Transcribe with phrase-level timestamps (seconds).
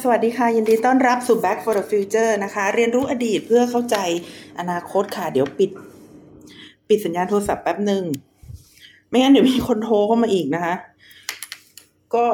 [0.00, 3.96] สวัสดีค่ะ ยินดีต้อนรับสู่ Back for the Future นะคะ เรียนรู้อดีตเพื่อเข้าใจ
[4.58, 5.70] อนาคตค่ะ เดี๋ยวปิด
[6.88, 8.04] ปิดสัญญาณโทรศัพท์แป๊บหนึ่ง
[9.08, 10.74] ไม่งั้นเดี๋ยวมีคนโทรเข้ามาอีกนะคะ
[12.14, 12.26] ก็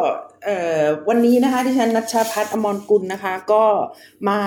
[0.44, 3.64] เอ่อวันนี้นะคะที่ฉันนัชชาพัฒน์อมรกุลนะคะ ก็
[4.28, 4.40] มา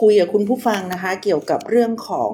[0.00, 2.32] คุยกับคุณผู้ฟังนะคะ เกี่ยวกับเรื่องของ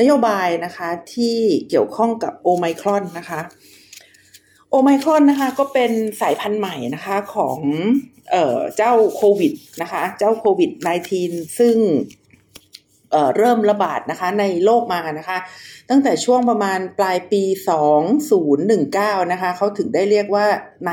[0.00, 1.36] นโยบายนะคะ ที่
[1.68, 3.40] เกี่ยวข้องกับโอไมครอนนะคะ
[4.70, 7.58] โอไมครอนนะคะก็เป็นสายพันธุ์ใหม่นะคะของ
[8.30, 9.52] เอ่อเจ้าโควิด
[9.82, 10.70] นะคะ เจ้าโควิด
[11.14, 11.76] -19 ซึ่ง
[13.10, 15.38] เเริ่มระบาดนะคะในโลกมานะคะ
[15.90, 17.42] ตั้งแต่ช่วงประมาณปลายปี
[18.38, 20.46] 2019 นะคะเขาถึงได้เรียกว่า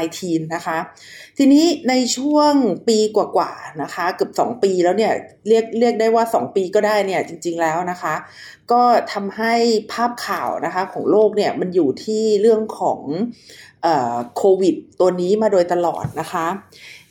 [0.03, 0.77] 19 นะคะ
[1.37, 2.53] ทีนี้ในช่วง
[2.87, 5.13] ปีกว่าๆนะคะ เกือบ 2 ปีแล้วเนี่ย
[5.47, 8.15] เรียกเรียกได้ว่า 2 ปีก็ได้เนี่ยจริงๆแล้วนะคะ
[8.71, 8.81] ก็
[9.13, 9.53] ทำให้
[9.91, 12.99] ภาพข่าวนะคะของโลกเนี่ยมันอยู่ที่เรื่องของ
[14.37, 16.47] โควิดตัวนี้มาโดยตลอดนะคะ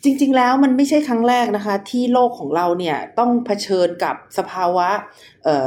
[0.07, 4.89] จริงๆแล้วมันไม่ใช่ครั้งแรกนะคะ ที่โลกของเราเนี่ยต้องเผชิญกับสภาวะ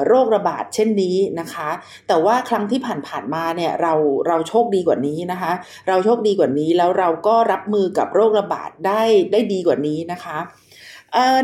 [0.08, 1.70] โรคระบาดเช่นนี้นะคะ
[2.08, 3.94] แต่ว่าครั้งที่ผ่านๆมาเนี่ยเรา
[4.28, 5.52] เราโชคดีกว่านี้นะคะ
[5.88, 9.02] เราโชคดีกว่านี้แล้วเราก็รับมือกับโรคระบาดได้
[9.32, 10.38] ได้ดีกว่านี้นะคะ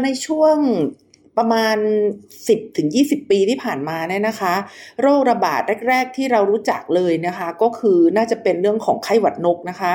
[0.03, 0.57] ในช่วง
[1.37, 1.77] ประมาณ
[2.27, 4.53] 10ถึง20 ปีที่ผ่านมาเนี่ยนะคะ
[5.01, 9.91] โรคระบาดแรก ๆ ที่เรารู้จักเลยนะคะ ก็คือน่าจะเป็นเรื่องของไข้หวัดนกนะคะ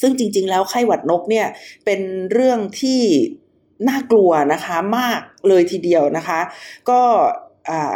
[0.00, 1.46] ซึ่งจริง ๆ แล้วไข้หวัดนกเนี่ย
[1.84, 2.00] เป็น
[2.32, 3.02] เรื่องที่
[3.88, 6.40] น่ากลัวนะคะมากเลยทีเดียวนะคะ
[6.90, 7.00] ก็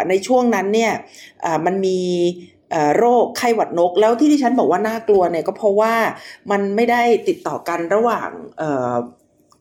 [0.09, 0.93] ในช่วงนั้นเนี่ย
[1.67, 2.01] มันมี
[2.99, 5.95] โรคไข้หวัดนก แล้วที่ที่ฉันบอกว่าน่ากลัวเนี่ยก็เพราะว่า
[6.51, 8.31] มันไม่ได้ติดต่อกันระหว่าง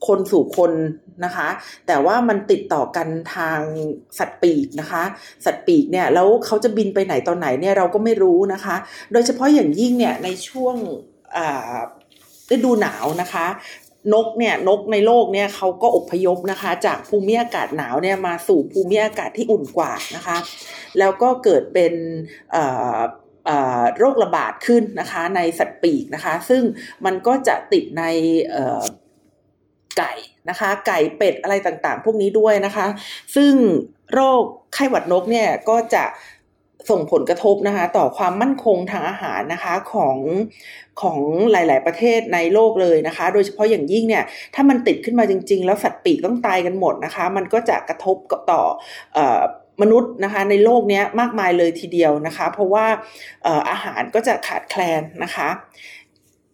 [0.08, 0.72] คนสู่คน
[1.26, 1.47] นะคะ
[1.88, 3.59] แต่ว่ามันติดต่อกันทาง
[4.20, 5.03] สัตว์ปีกนะคะ
[5.46, 8.76] สัตว์ปีกเนี่ยแล้วเขาจะบินไปไหนตอนไหนเนี่ยเราก็ไม่รู้นะคะ
[9.12, 10.76] โดยเฉพาะอย่างยิ่งเนี่ยในช่วง
[12.52, 13.47] ฤดูหนาวนะคะ
[14.13, 20.38] นกเนี่ยนกในโลกเนี่ยเขาก็อพยพนะคะ จากภูมิอากาศหนาวเนี่ยมาสู่ภูมิอากาศที่อุ่นกว่านะคะ
[21.00, 21.94] แล้วก็เกิดเป็น
[23.97, 26.63] โรคระบาดขึ้นนะคะในสัตว์ปีกนะคะ ซึ่ง
[27.06, 28.03] มันก็จะติดใน
[29.97, 30.14] ไก่
[30.50, 32.88] นะคะ ไก่เป็ดอะไรต่างๆ พวกนี้ด้วยนะคะ
[33.35, 33.53] ซึ่ง
[34.14, 34.44] โรค
[34.74, 36.03] ไข้หวัดนกเนี่ยก็จะ
[36.90, 40.18] ส่งผลกระทบนะคะ ต่อความมั่นคงทางอาหารนะคะของ
[41.02, 41.20] ของ
[41.52, 44.24] หลาย ๆ ประเทศในโลกเลยนะคะ โดยเฉพาะอย่างยิ่งเนี่ย
[44.56, 48.62] ถ้ามันติดขึ้นมาจริง ๆ แล้วสัตว์ปีกต้องตายกันหมดนะคะ มันก็จะกระทบกับต่อ
[49.82, 52.86] มนุษย์นะคะในโลกนี้มากมายเลยทีเดียวนะคะ เพราะว่า
[53.70, 55.50] อาหารก็จะขาดแคลนนะคะ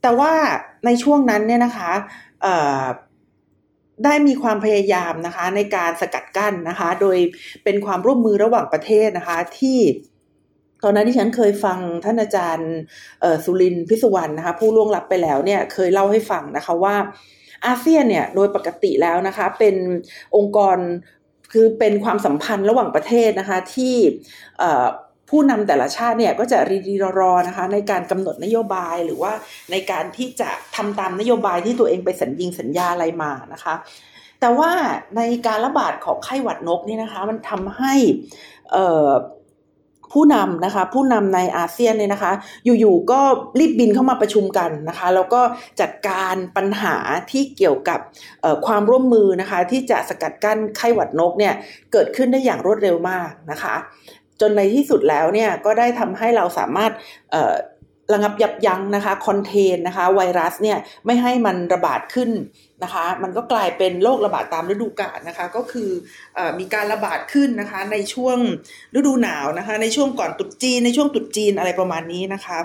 [0.01, 0.33] แต่ว่า
[0.85, 1.91] ในช่วงนั้นเนี่ยนะคะ
[4.05, 7.17] ได้มีความพยายามนะคะในการสกัดกั้นนะคะ โดย
[7.63, 9.79] เป็นความร่วมมือระหว่างประเทศนะคะที่
[10.83, 12.71] ตอนนั้นที่ฉันเคยฟังท่านอาจารย์
[13.45, 16.95] สุรินพิสุวรรณนะคะผู้ล่วงลับไปแล้วเนี่ยเคยเล่าให้ฟังนะคะว่า
[17.65, 19.75] อาเซียนเนี่ยโดยปกติแล้วนะคะเป็น
[20.35, 20.77] องค์กร
[21.53, 23.95] คือเป็นความสัมพันธ์ระหว่างประเทศนะคะที่
[25.29, 29.31] ผู้นำแต่ละชาติเนี่ยก็จะรีรีรอนะคะในการกำหนดนโยบายหรือว่า
[29.71, 33.75] ในการที่จะทำตามนโยบายที่ตัวเองไปสัญญิงสัญญาอะไรมานะคะ
[34.41, 34.71] แต่ว่า
[35.17, 37.93] ในการระบาดของไข้หวัดนกนี่นะคะมันทำให้
[40.13, 42.31] ผู้นำนะคะ ผู้นำในอาเซียนเนี่ยนะคะ
[42.79, 43.21] อยู่ๆก็
[43.59, 45.41] รีบบินเข้ามาประชุมกันนะคะ แล้วก็
[45.81, 46.95] จัดการปัญหา
[47.31, 47.99] ที่เกี่ยวกับ
[48.65, 51.53] ความร่วมมือนะคะ ที่จะสกัดกั้นไข้หวัดนกเนี่ย
[51.91, 53.75] เกิดขึ้นได้อย่างรวดเร็วมากนะคะ
[54.41, 56.91] จนในที่สุดแล้วเนี่ยก็ได้ทำให้เราสามารถ
[58.13, 62.29] ระงับยับยั้งนะคะคอนเทนนะคะ ไวรัสเนี่ยไม่ให้มันระบาดขึ้น
[62.83, 65.89] นะคะมันก็กลายเป็นโรคระบาดตามฤดูกาลนะคะก็คือ
[66.37, 68.37] อมีการระบาดขึ้นนะคะในช่วง
[68.95, 72.59] ฤดูหนาวนะคะในช่วงก่อนตุดจีน ในช่วงตุดจีนอะไรประมาณนี้นะคะ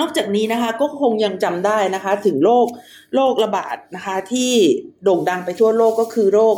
[0.00, 2.66] นอกจากนี้นะคะก็คงยังจำได้นะคะถึงโรค
[3.14, 4.52] โรคระบาดนะคะที่
[5.04, 6.56] โด่งดังไปทั่วโลกก็คือโรค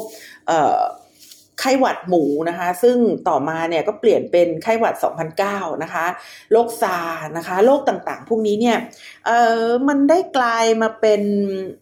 [1.61, 2.97] ไข้หวัดหมูนะคะ ซึ่ง
[3.29, 4.95] ต่อมาเนี่ยก็เปลี่ยนเป็นไข้หวัด
[5.39, 6.07] 2009 นะคะ
[6.53, 6.99] โรคซา
[7.37, 8.79] นะคะ โรคต่างๆ พวกนี้เนี่ย
[9.27, 9.31] เอ
[9.63, 11.23] อมันได้กลายมาเป็น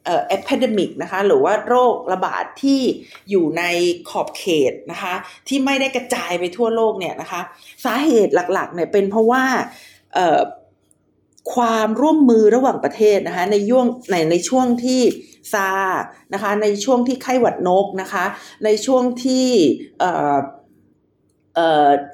[0.04, 2.80] เอ่อ epidemic นะคะ หรือว่าโรคระบาดที่
[3.30, 3.62] อยู่ใน
[4.10, 5.14] ขอบเขตนะคะ
[5.48, 7.40] ที่ไม่ได้กระจายไปทั่วโลกเนี่ยนะคะ
[7.84, 9.44] สาเหตุหลักๆ เนี่ยเป็นเพราะว่า
[10.14, 10.40] เอ่อ
[11.54, 15.02] ความร่วมมือระหว่างประเทศนะคะในย่วงในในช่วงที่
[15.52, 15.70] ซา
[16.32, 18.24] นะคะในช่วงที่ไข้หวัดนกนะคะ
[18.64, 19.48] ในช่วงที่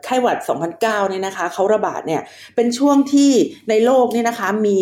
[0.04, 2.22] ไข้หวัด 2009เนี่ยนะคะเขาระบาดเนี่ย
[2.54, 3.32] เป็นช่วงที่
[3.70, 4.78] ในโลกเนี่ยนะคะมี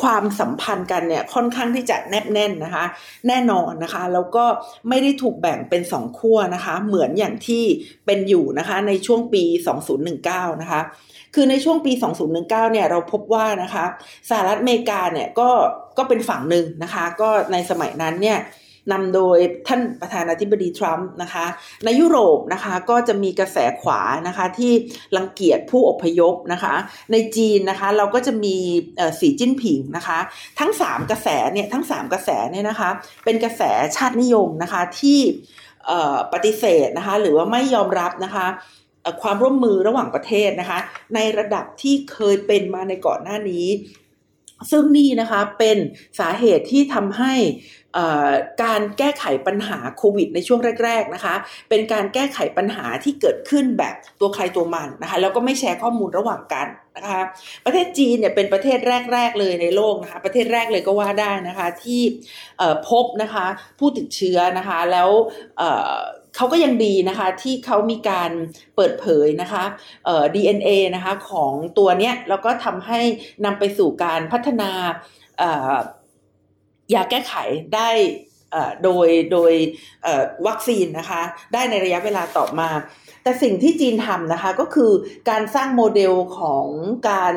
[0.00, 2.84] ความสัมพันธ์กันเนี่ยค่อนข้างที่จะแนบแน่นนะคะ
[3.28, 4.44] แน่นอนนะคะ แล้วก็
[4.88, 7.64] ไม่ได้ถูกแบ่งเป็นสองขั้วนะคะ เหมือนอย่างที่
[8.06, 9.42] เป็นอยู่นะคะในช่วงปี
[10.02, 10.80] 2019 นะคะ
[11.34, 11.92] คือในช่วงปี
[12.32, 13.84] 2019 เนี่ยเราพบว่านะคะ
[14.28, 15.50] สหรัฐอเมริกาเนี่ยก็
[15.98, 18.38] ก็เป็นฝั่งหนึ่งนะคะ ก็ในสมัยนั้นเนี่ย
[18.92, 19.38] นำโดย
[19.68, 21.46] ท่านประธานาธิบดีทรัมป์นะคะ
[21.84, 24.72] ในยุโรปนะคะก็จะมีกระแสขวานะคะที่
[25.16, 26.74] รังเกียจผู้อพยพนะคะ
[27.12, 28.56] ในจีนนะคะเราก็จะมี
[29.20, 30.18] สีจิ้นผิงนะคะ
[30.60, 32.90] ทั้ง 3 กระแสเนี่ยทั้ง 3 กระแสเนี่ยนะคะ
[33.24, 33.62] เป็นกระแส
[33.96, 35.18] ชาตินิยมนะคะที่
[36.32, 38.46] ปฏิเสธนะคะหรือว่าไม่ยอมรับนะคะ
[39.22, 40.78] ความร่วมมือระหว่างประเทศนะคะ
[41.14, 43.66] ในระดับที่เคยเป็นมาในก่อนหน้านี้
[44.70, 45.78] ซึ่งนี่นะคะเป็น
[46.20, 47.34] สาเหตุที่ทำให้
[48.62, 51.34] การแก้ไขปัญหาโควิดในช่วงแรก ๆนะคะ
[51.68, 57.22] เป็นการแก้ไขปัญหาที่เกิดขึ้นแบบตัวใครตัวมันนะคะแล้วก็ไม่แชร์ข้อมูลระหว่างกันนะคะ
[57.64, 58.78] ประเทศจีนเนี่ยเป็นประเทศ
[59.12, 62.02] แรก ๆ เลยในโลกนะคะประเทศแรกเลยก็ว่าได้นะคะที่
[62.88, 63.46] พบนะคะ
[63.78, 65.10] ผู้ติดเชื้อนะคะแล้ว
[66.36, 68.30] เขาก็ยังดีนะคะที่เขามีการ
[68.76, 69.64] เปิดเผยนะคะ
[70.04, 73.00] เอ่อ DNA นะคะของตัวเนี้ยแล้วก็ทำให้
[73.44, 74.70] นำไปสู่การพัฒนา
[76.94, 77.34] ยาแก้ไข
[77.74, 77.90] ได้
[78.84, 79.52] โดยโดย
[80.46, 81.22] วัคซีนนะคะ
[81.52, 82.70] ได้ในระยะเวลาต่อมา
[83.22, 84.92] แต่สิ่งที่จีนทำนะคะก็คือ
[85.30, 86.66] การสร้างโมเดลของ
[87.10, 87.34] การ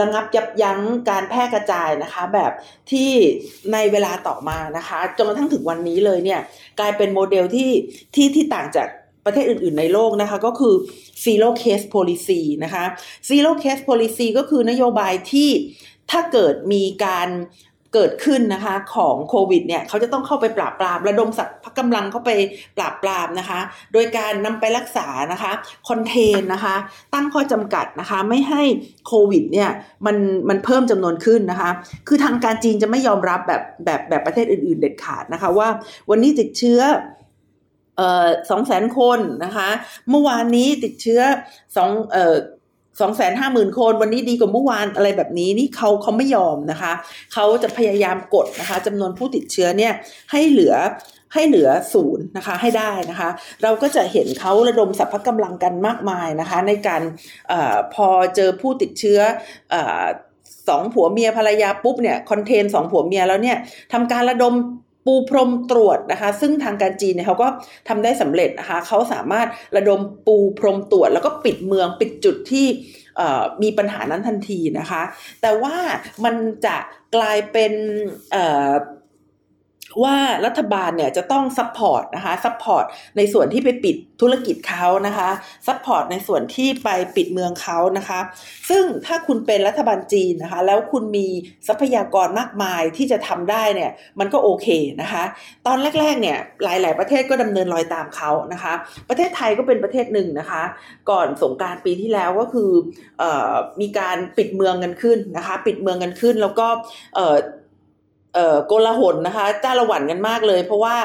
[0.00, 0.80] ระงับยับยั้ง
[1.10, 2.52] การแพร่กระจายนะคะแบบ
[2.90, 3.10] ที่
[3.72, 6.40] ในเวลาต่อมานะคะจนกระทั่งถึงวันนี้เลยเนี่ย
[6.78, 7.70] กลายเป็นโมเดลที่
[8.14, 8.88] ที่ที่ต่างจาก
[9.24, 10.74] ประเทศอื่น ๆ ในโลกนะคะก็คือ
[11.24, 12.84] zero case policy นะคะ
[13.30, 15.50] zero case policy ก็คือนโยบายที่
[16.10, 17.28] ถ้าเกิดมีการ
[17.94, 22.30] เกิดขึ้นนะคะของโควิดเนี่ยเขาจะต้องเข้าไปปราบปรามระดมสัพกำลังเข้าไป
[22.76, 23.60] ปราบปรามนะคะ
[23.92, 25.52] โดยการนำไปรักษานะคะ
[25.88, 26.74] คอนเทนนะคะ
[27.14, 28.62] ตั้งข้อจำกัดนะคะไม่ให้
[29.06, 29.70] โควิดเนี่ย
[30.06, 30.16] มัน
[30.48, 31.70] มันเพิ่มจำนวนขึ้นนะคะ
[32.08, 35.68] คือทางการจีนจะไม่ยอมรับแบบแบบแบบประเทศอื่น ๆ เด็ดขาดนะคะว่า
[36.10, 36.80] วันนี้ติดเชื้อ
[37.96, 39.68] เอ่อสองแสนคนนะคะ
[40.10, 41.20] เมื่อวานนี้ติดเชื้อ
[41.76, 42.36] สองเอ่อ
[43.00, 46.92] สองแสนห้าหมื่นคนวันนี้ดีกว่าเมื่อวานอะไรแบบนี้นี่เขาเขาไม่ยอมนะคะ
[47.32, 49.92] เขาจะพยายามกดนะคะจำนวนผู้ติดเชื้อเนี่ย
[50.32, 50.74] ให้เหลือ
[51.34, 53.30] ให้เหลือศูนย์นะคะให้ได้นะคะ
[53.62, 57.02] เราก็จะเห็นเขาระดมสรรพกำลังกันมากมายนะคะ ในการ
[57.50, 57.54] อ
[57.94, 59.20] พอเจอผู้ติดเชื้อ
[59.74, 59.76] อ
[60.68, 63.56] สองผัวเมียภรรยาปุ๊บเนี่ยคอนเทนสองผัวเมียแล้วเนี่ย
[63.92, 64.54] ทำการระดม
[65.06, 67.48] ปูพรมตรวจนะคะ ซึ่งทางการจีนเนี่ยเขาก็
[67.88, 72.66] ทำได้สำเร็จนะคะเขาสามารถระดมปูพรมตรวจ แล้วก็ปิดเมืองปิดจุดที่
[73.62, 75.02] มีปัญหานั้นทันทีนะคะ
[75.42, 75.76] แต่ว่า
[76.24, 76.34] มัน
[76.66, 76.76] จะ
[77.16, 77.72] กลายเป็น
[80.02, 82.84] ว่ารัฐบาลเนี่ยจะต้อง support นะคะ support
[83.16, 85.28] ในส่วนที่ไปปิดธุรกิจเขานะคะ
[85.66, 88.20] support ในส่วนที่ไปปิดเมืองเขานะคะ
[88.70, 91.26] ซึ่งถ้าคุณเป็นรัฐบาลจีนนะคะ แล้วคุณมี
[91.68, 93.90] ทรัพยากรมากมายที่จะทำได้เนี่ย
[94.20, 94.68] มันก็โอเค
[95.00, 95.24] นะคะ
[95.66, 98.72] ตอนแรกๆเนี่ยหลาย ๆ ประเทศก็ดำเนินรอยตามเขานะคะ
[99.08, 100.62] ประเทศไทยก็เป็นประเทศหนึ่งนะคะ
[101.10, 102.70] ก่อนสงการปีที่แล้วก็คือ
[103.22, 103.24] อ
[103.80, 106.66] มีการปิดเมืองกันขึ้นนะคะ ปิดเมืองกันขึ้นแล้วก็
[108.66, 110.96] โกลาหลนะคะจ้าละหวันกันมากเลย เพราะว่า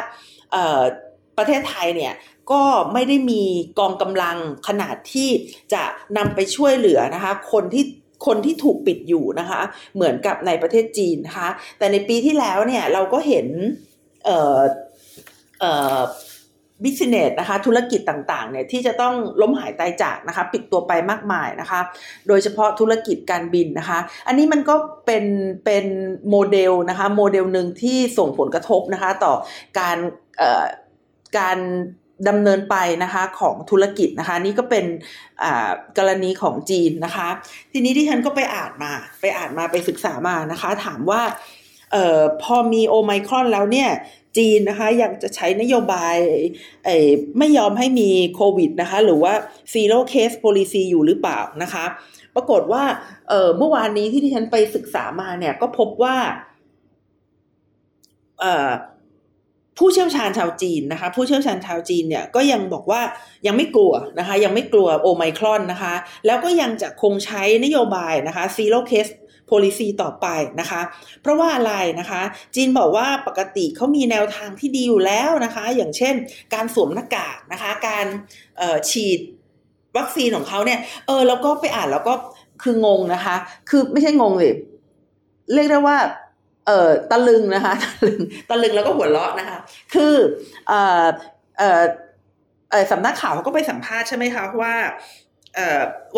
[0.51, 0.81] เออ
[1.37, 2.13] ประเทศไทยเนี่ย
[2.51, 2.61] ก็
[2.93, 3.43] ไม่ได้มี
[3.79, 4.37] กองกำลัง
[4.67, 5.29] ขนาดที่
[5.73, 5.83] จะ
[6.17, 7.85] นำไปช่วยเหลือนะคะ คนที่
[8.25, 9.61] คนที่ถูกปิดอยู่นะคะ
[9.95, 13.47] เหมือนกับในประเทศจีนนะคะ แต่ในปีที่แล้วเนี่ยเราก็เห็น
[14.25, 14.59] เอ่อ
[15.59, 15.99] เอ่อ
[16.83, 21.79] business นะคะธุรกิจต่างๆเนี่ยที่จะต้องล้มหายตายจากนะคะปิดตัวไปมากมายนะคะ
[22.27, 24.75] โดยเฉพาะธุรกิจการบินนะคะ อันนี้มันก็
[25.05, 25.25] เป็น
[25.65, 25.85] เป็น
[26.29, 29.33] โมเดลนะคะโมเดลหนึ่งที่ส่งผลกระทบนะคะต่อ
[29.79, 29.97] การ
[31.37, 31.59] การ
[32.27, 34.85] ดำเนินไปนะคะของธุรกิจนะคะ นี่ก็เป็น
[35.97, 37.27] กรณีของจีนนะคะ
[37.71, 41.21] ทีนี้ที่ฉันก็ไปอ่านมา ไปอ่านมาไปศึกษามานะคะ ถามว่า
[41.95, 43.89] ออพอมีโอไมครอนแล้วเนี่ย
[44.37, 46.15] จีนนะคะยังจะใช้นโยบาย
[47.37, 49.33] ไม่ยอมให้มีโควิดนะคะหรือว่า
[49.73, 51.85] zero case policy อยู่หรือเปล่านะคะ
[52.35, 52.83] ปรากฏว่า
[53.57, 56.15] เมื่อวานนี้ที่ที่ฉันไปศึกษามาเนี่ยก็พบว่า
[59.79, 63.01] ผู้เชี่ยวชาญชาวจีนนะคะ ผู้เชี่ยวชาญชาวจีนเนี่ยก็ยังบอกว่า
[63.47, 65.93] ยังไม่กลัวนะคะ ยังไม่กลัวโอไมครอนนะคะ
[66.25, 69.11] แล้วก็ยังจะคงใช้นโยบายนะคะ zero case
[69.49, 70.27] policy ต่อไป
[70.59, 70.81] นะคะ
[71.21, 72.21] เพราะว่าอะไรนะคะ
[72.55, 76.15] จีนบอกว่าปกติเขามีแนวทางที่ดีอยู่แล้วนะคะ อย่างเช่น
[76.53, 78.05] การสวมหน้ากากนะคะ การ
[78.91, 79.19] ฉีด
[79.97, 82.13] วัคซีนของเขาเนี่ย เออแล้วก็ไปอ่านแล้วก็
[82.63, 83.35] คืองงนะคะ
[83.69, 84.53] คือไม่ใช่งงเลย
[85.53, 85.97] เรียกได้ว่า
[86.67, 88.19] เอ่อตะลึงนะคะตะลึง
[88.49, 89.57] ตะลึงแล้วก็หัวเราะนะคะ
[89.93, 90.15] คือ
[90.67, 91.05] เอ่อ
[91.57, 91.83] เอ่อ
[92.71, 94.75] เอ่อสำนักข่าวเขาก็ไปสัมภาษณ์ใช่ไหมคะว่า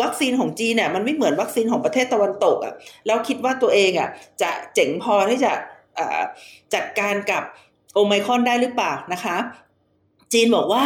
[0.02, 2.74] วัคซีนของจีนเนี่ยมันไม่เหมือนวัคซีนของประเทศตะวันตกอะ่ะ
[3.06, 4.08] แล้วคิดว่าตัวเองอะ่ะ
[4.42, 5.52] จะเจ๋งพอที่จะ
[6.74, 7.42] จัดการกับ
[7.92, 9.36] โอไมคอนได้หรือเปล่านะคะ
[10.32, 10.84] จีนบอกว่า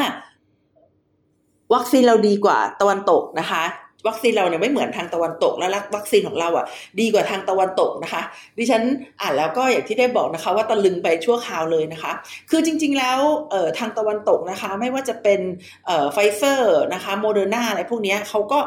[1.74, 3.64] วัคซีนเราดีกว่าตะวันตกนะคะ
[4.06, 6.66] วัคซีนเราเนี่ยไม่เหมือนทางตะวันตกแล้ววัคซีนของเราอะ
[7.00, 8.22] ดีกว่าทางตะวันตกนะคะ
[8.58, 8.82] ดิฉัน
[9.20, 12.12] อ่านแล้วก็อย่างที่ได้บอกนะคะ ว่าตะลึงไปชั่วคราวเลยนะคะ
[12.50, 13.18] คือจริง ๆ แล้ว
[13.50, 15.40] เอ่อทางตะวันตกนะคะ ไม่ว่าจะเป็น
[15.86, 18.58] เอ่อไฟเซอร์นะคะโมเดอร์นาอะไรพวกนี้เขาก็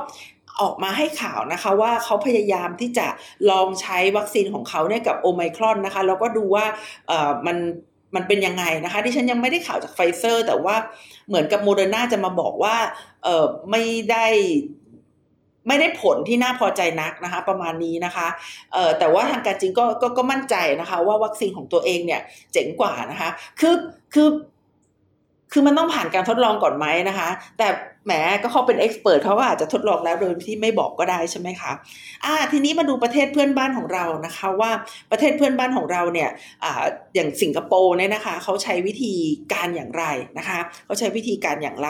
[0.62, 3.08] ออกมาให้ข่าวนะคะว่าเขาพยายามที่จะ
[3.50, 6.66] ลองใช้วัคซีนของเขาเนี่ยกับโอไมครอนนะคะแล้วก็ดูว่า
[7.08, 7.58] เอ่อมัน
[8.16, 10.76] มันเป็นยังไงนะคะที่ฉันยังไม่ได้ข่าวจากไฟเซอร์ แต่ว่า
[11.28, 12.76] เหมือนกับโมเดอร์นาจะมาบอกว่า
[13.24, 14.26] เออไม่ได้
[15.68, 18.28] ไม่ได้ผลที่น่าพอใจนักนะคะ ประมาณนี้นะคะ
[18.74, 22.22] เอ่อแต่ว่าทางการจีนก็ก็ก็มั่นใจนะคะ ว่าวัคซีนของตัวเองเนี่ย
[22.54, 23.30] เจ๋งกว่านะคะ
[23.60, 23.76] คือ
[24.14, 24.30] คือ
[25.52, 27.68] คือมันต้องผ่านการทดลองก่อนไหมนะคะ แต่
[28.06, 31.72] แหมก็เขาเป็นเอ็กซ์เพรสเขาก็อาจจะทดลองแล้วโดยที่ไม่บอกก็ได้ใช่ไหมคะ
[32.26, 34.72] อ่าทีนี้มาดูประเทศเพื่อนบ้านของเรานะคะ ว่า
[35.12, 36.30] ประเทศเพื่อนบ้านของเราเนี่ย
[36.64, 36.84] อ่า
[37.16, 39.14] อย่างสิงคโปร์เนี่ยนะคะเขาใช้วิธี
[39.54, 40.06] การอย่างไร
[40.38, 41.90] นะคะเขาใช้วิธีการอย่างไร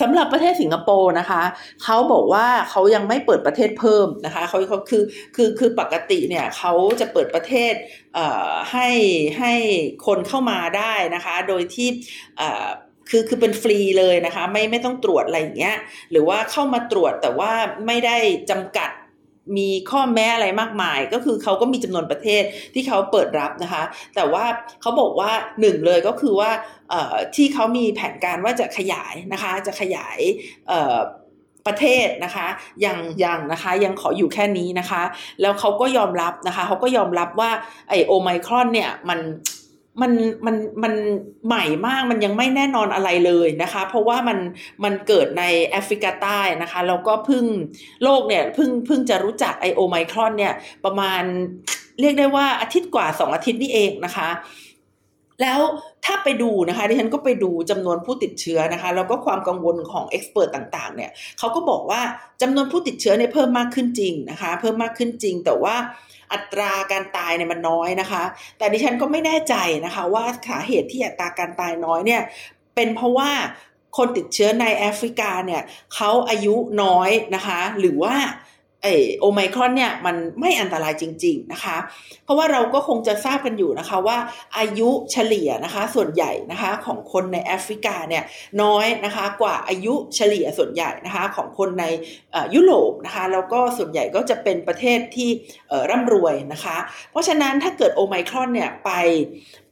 [0.00, 1.42] สำหรับประเทศสิงคโปร์นะคะ
[1.84, 5.02] เขาบอกว่าเขายังไม่เปิดประเทศเพิ่มนะคะเขาเขาคือ
[5.36, 7.74] คือคือปกติเนี่ยเขาจะเปิดประเทศ
[8.72, 8.88] ให้
[9.38, 9.54] ให้
[10.06, 11.88] คนเข้ามาได้นะคะโดยที่
[13.10, 15.76] คือคือเป็นฟรีเลยนะคะไม่ไม่ต้องตรวจอะไรอย่างเงี้ย
[16.10, 17.52] หรือว่าเข้ามาตรวจแต่ว่า
[17.86, 18.16] ไม่ได้
[18.50, 18.90] จำกัด
[19.56, 22.42] มีข้อแม้อะไรมากมาย ก็คือเขาก็มีจำนวนประเทศ
[22.74, 23.82] ที่เขาเปิดรับนะคะ
[24.14, 24.44] แต่ว่า
[24.80, 26.50] เขาบอกว่าหนึ่งเลยก็คือว่า
[27.34, 30.18] ที่เขามีแผนการว่าจะขยายนะคะจะขยาย
[31.66, 32.46] ประเทศนะคะ
[32.84, 35.02] ยังยังนะคะยังขออยู่แค่นี้นะคะ
[35.40, 37.50] แล้วเขาก็ยอมรับนะคะเขาก็ยอมรับว่า
[37.88, 39.18] ไอโอไมครอนเนี่ยมัน
[40.00, 40.12] มัน
[40.46, 40.94] มันมัน
[41.46, 44.38] ใหม่มากมันยังไม่แน่นอนอะไรเลยนะคะ เพราะว่ามัน
[44.84, 47.44] มันเกิดในแอฟริกาใต้นะคะแล้วก็เพิ่ง
[48.02, 51.22] โลกเนี่ยเพิ่งเพิ่งจะรู้จักไอโอไมครอนเนี่ยประมาณ
[52.00, 54.28] เรียกได้ว่าอาทิตย์กว่าสองอาทิตย์นี่เองนะคะ
[55.42, 55.60] แล้ว
[56.04, 62.00] ถ้าไปดูนะคะดิฉันก็ไปดูจำนวนผู้ติดเชื้อนะคะแล้วก็ความกังวลของเอ็กซ์เพรสต่างๆเนี่ยเขาก็บอกว่า
[62.42, 65.74] จำนวนผู้ติดเชื้อเนี่ยเพิ่มมากขึ้นจริงนะคะเพิ่มมากขึ้นจริง แต่ว่า
[66.32, 68.22] อัตราการตายเนี่ยมันน้อยนะคะ
[68.58, 69.54] แต่ดิฉันก็ไม่แน่ใจ
[69.84, 72.22] นะคะว่าสาเหตุที่อัตราการตายน้อยเนี่ย
[72.74, 73.30] เป็นเพราะว่า
[73.96, 75.62] คนติดเชื้อในแอฟริกาเนี่ย
[75.94, 78.14] เขาอายุน้อยนะคะ หรือว่า
[78.84, 81.76] เอโอไมครอนเนี่ยมันไม่อันตรายจริง ๆนะคะ
[82.24, 84.18] เพราะว่าเราก็คงจะทราบกันอยู่นะคะว่า
[84.58, 88.24] อายุเฉลี่ยนะคะส่วนใหญ่นะคะของคนในแอฟริกาเนี่ย
[88.62, 91.84] น้อยนะคะกว่าอายุเฉลี่ยส่วนใหญ่นะคะของคนใน
[92.54, 95.30] ยุโรปนะคะแล้วก็ส่วนใหญ่ก็จะเป็นประเทศที่
[95.90, 96.76] ร่ำรวยนะคะ
[97.10, 98.90] เพราะฉะนั้นถ้าเกิดโอไมครอนเนี่ยไป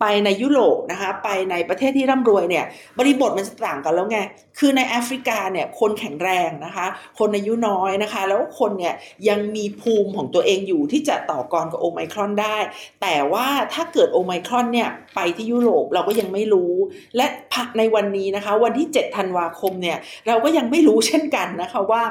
[0.00, 2.64] ไปในยุโรปนะคะ ไปในประเทศที่ร่ำรวยเนี่ย
[2.98, 4.18] บริบทมันจะต่างกันแล้วไง
[4.58, 6.86] คือในแอฟริกาเนี่ยคนแข็งแรงนะคะ
[7.18, 8.94] คนอายุน้อยนะคะ แล้วคนเนี่ย
[9.28, 12.56] ยังมีภูมิของตัวเองอยู่ที่จะต่อกรกับโอไมครอนได้
[13.02, 16.72] แต่ว่าถ้าเกิดโอไมครอนเนี่ยไปที่ยุโรปเราก็ยังไม่รู้
[17.16, 19.98] และพักในวันนี้นะคะ วันที่7ธันวาคมเนี่ย
[20.28, 22.02] เราก็ยังไม่รู้เช่นกันนะคะว่า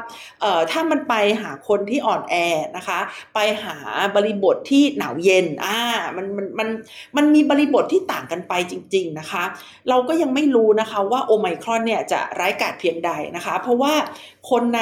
[0.41, 2.35] เอ่อถ้ามันไปหาคนที่อ่อนแอ
[2.77, 2.99] นะคะ
[3.35, 3.75] ไปหา
[4.15, 5.77] บริบทที่หนาวเย็นอ่า
[6.17, 6.67] มันมันมัน
[7.17, 9.43] มันมีบริบทที่ต่างกันไปจริง ๆนะคะ
[9.89, 13.93] เราก็ยังไม่รู้นะคะว่าโอไมครอนเนี่ยจะร้ายกาจเพียงใดนะคะ เพราะว่า
[14.49, 14.81] คนใน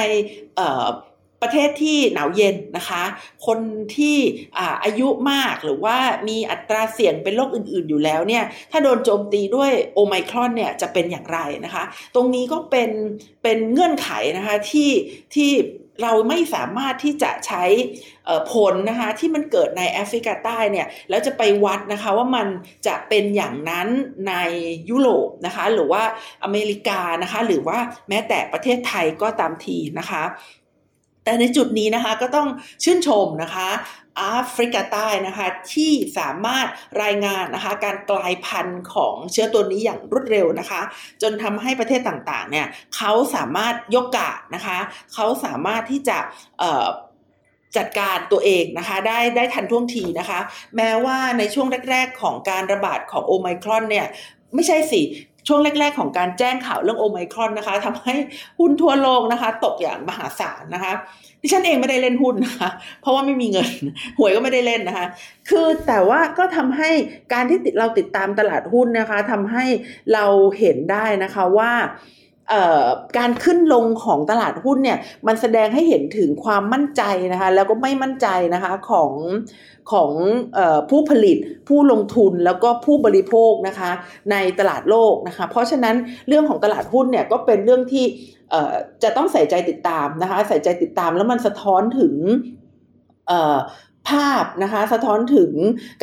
[1.41, 3.03] ประเทศที่หนาวเย็นนะคะ
[3.45, 3.59] คน
[3.95, 4.17] ที่
[4.83, 5.97] อายุมากหรือว่า
[6.27, 11.83] มีอัตราเสี่ยงเป็นโรคอื่น ๆอยู่แล้วเนี่ยถ้าโดนโจมตีด้วยโอไมครอนเนี่ยจะเป็นอย่างไรนะคะ
[12.15, 12.89] ตรงนี้ก็เป็น
[13.43, 14.91] เป็นเงื่อนไขนะคะที่
[15.35, 15.51] ที่
[16.01, 17.63] เราไม่สามารถที่จะใช้
[18.51, 22.47] ผลนะคะที่มันเกิดในแอฟริกาใต้เนี่ยแล้วจะไปวัดนะคะว่ามัน
[22.87, 23.87] จะเป็นอย่างนั้น
[24.27, 24.33] ใน
[24.89, 26.03] ยุโรปนะคะหรือว่า
[26.43, 27.77] อเมริกานะคะหรือว่า
[28.09, 30.23] แม้แต่ประเทศไทยก็ตามทีนะคะ
[31.23, 32.47] แต่ในจุดนี้นะคะก็ต้อง
[32.83, 33.69] ชื่นชมนะคะ
[34.17, 36.67] แอฟริกาใต้นะคะที่สามารถ
[37.03, 40.81] รายงานนะคะการกลายพันธุ์ของเชื้อตัวนี้อย่างรวดเร็วนะคะ
[41.21, 44.77] จนทำให้ประเทศต่างๆเนี่ยเขาสามารถยกกาดนะคะ
[45.13, 46.17] เขาสามารถที่จะ
[47.77, 50.39] จัดการตัวเองนะคะได้ได้ทันท่วงทีนะคะ
[50.75, 54.07] แม้ว่าในช่วงแรก ๆ ของการระบาดของโอไมครอนเนี่ย
[54.53, 55.01] ไม่ใช่สิ
[55.47, 58.15] ช่วงแรก ๆ ของการแจ้งข่าวเรื่องโอไมครอนนะคะทำให้
[58.59, 60.93] หุ้นทั่วโลกนะคะ ตกอย่างมหาศาลนะคะ
[61.41, 62.69] ดิฉันเองไม่ได้เล่นหุ้นนะคะ
[63.01, 63.69] เพราะว่าไม่มีเงิน
[64.17, 65.05] หวยก็ไม่ได้เล่นนะคะ
[65.49, 66.89] คือแต่ว่าก็ทำให้
[67.33, 69.65] การที่เราติดตามตลาดหุ้นนะคะทำให้
[70.13, 70.25] เรา
[70.59, 71.71] เห็นได้นะคะว่า
[73.17, 74.97] การขึ้นลงของตลาดหุ้นเนี่ย
[75.27, 79.11] มันแสดงให้เห็นถึงความมั่นใจนะคะแล้วก็ไม่มั่นใจนะคะของ
[79.91, 80.11] ของ
[80.57, 80.59] อ
[80.89, 83.91] ผู้ผลิตผู้ลงทุนแล้วก็ผู้บริโภคนะคะ
[84.31, 85.95] ในตลาดโลกนะคะเพราะฉะนั้น
[86.27, 88.05] เรื่องของตลาดหุ้นเนี่ยก็เป็นเรื่องที่
[89.03, 92.13] จะต้องใส่ใจติดตามนะคะใส่ใจติดตามแล้วมันสะท้อนถึง
[94.09, 95.51] ภาพนะคะสะท้อนถึง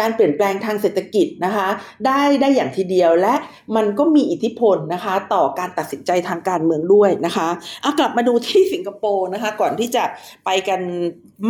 [0.00, 1.68] การเปลี่ยนแปลงทางเศรษฐกิจนะคะ
[2.06, 3.34] ได้ได้อย่างทีเดียวและ
[3.76, 7.48] มันก็มีอิทธิพลนะคะต่อการตัดสินใจทางการเมืองด้วยนะคะ
[7.82, 10.04] เอากลับมาดูที่สิงคโปร์นะคะก่อนที่จะ
[10.44, 10.80] ไปกัน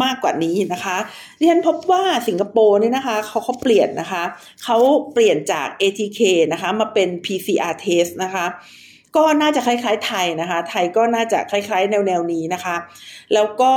[0.02, 0.96] มากกว่านี้นะคะ
[1.40, 4.22] เรียนพบว่าสิงคโปร์เนี่ยนะคะเขาเขาเปลี่ยนนะคะ
[4.64, 4.76] เขา
[5.12, 6.20] เปลี่ยนจาก ATK
[6.52, 8.46] นะคะมาเป็น PCR test นะคะ
[9.16, 12.76] ก็น่าจะคล้ายๆ ไทยนะคะ ไทยก็น่าจะคล้ายๆ แนวๆนี้นะคะ
[13.34, 13.72] แล้วก็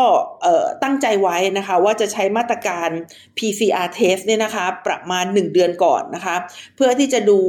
[0.83, 2.89] ตั้งใจไว้นะคะว่าจะใช้มาตรการ
[3.37, 6.35] PCR test เนี่ยนะคะประมาณ 1 เดือนก่อนนะคะ
[6.75, 7.39] เพื่อที่จะดู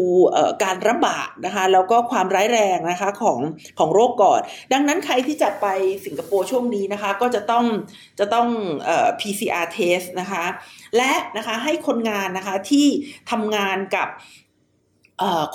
[0.64, 3.38] การระบาดนะคะแล้วก็ความร้ายแรงนะคะของ
[3.78, 4.40] ของโรคก่อน
[4.72, 5.66] ดังนั้นใครที่จะไป
[6.04, 7.64] สิงคโปร์ช่วงนี้นะคะก็จะต้อง
[8.18, 8.48] จะต้อง
[9.20, 10.44] PCR test นะคะ
[10.96, 12.86] และนะคะให้คนงานนะคะที่
[13.30, 14.08] ทำงานกับ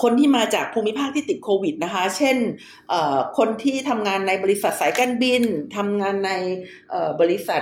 [0.01, 2.38] คนที่มาจากภูมิภาคที่ติดโควิดนะคะ เช่น
[3.38, 5.44] คนที่ทำงานในบริษัทสายการบิน
[5.75, 6.32] ทำงานใน
[7.22, 7.62] บริษัท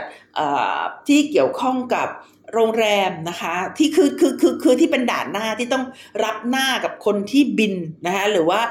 [1.08, 2.08] ที่เกี่ยวข้องกับ
[2.54, 5.86] โรงแรมนะคะที่คือคือคือคือที่เป็นด่านหน้าที่ต้อง
[6.24, 7.74] รับหน้ากับคนที่บิน
[8.06, 8.62] นะคะหรือว่า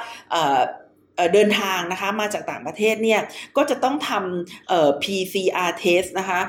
[1.32, 3.20] เดินทางนะคะมาจากต่างประเทศเนี่ย
[3.56, 6.40] ก็จะต้องทำ PCR test นะคะ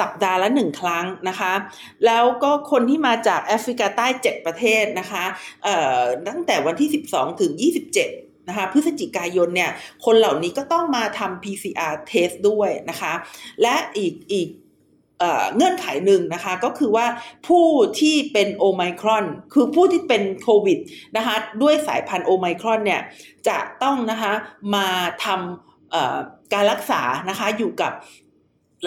[0.00, 1.52] สัปดาห์ละหนึ่งครั้งนะคะ
[2.06, 5.24] แล้วก็คนที่มาจากแอฟริกาใต้ 7 ประเทศนะคะ
[6.28, 7.52] ตั้งแต่วันที่ 12 ถึง
[8.00, 9.70] 27 นะคะ พฤศจิกายนเนี่ย
[10.04, 13.12] คนเหล่านี้ก็ต้องมาทำ PCR test ด้วยนะคะ
[13.62, 14.48] และอีกอีก
[15.56, 17.06] เงื่อนไขหนึ่งนะคะก็คือว่า
[17.48, 17.66] ผู้
[18.00, 20.78] ที่เป็นโอไมครอน คือผู้ที่เป็นโควิด
[21.16, 23.00] นะคะด้วยสายพันธุ์โอไมครอนเนี่ย
[23.48, 24.32] จะต้องนะคะ
[24.74, 24.88] มา
[25.24, 27.92] ทำการรักษานะคะอยู่กับ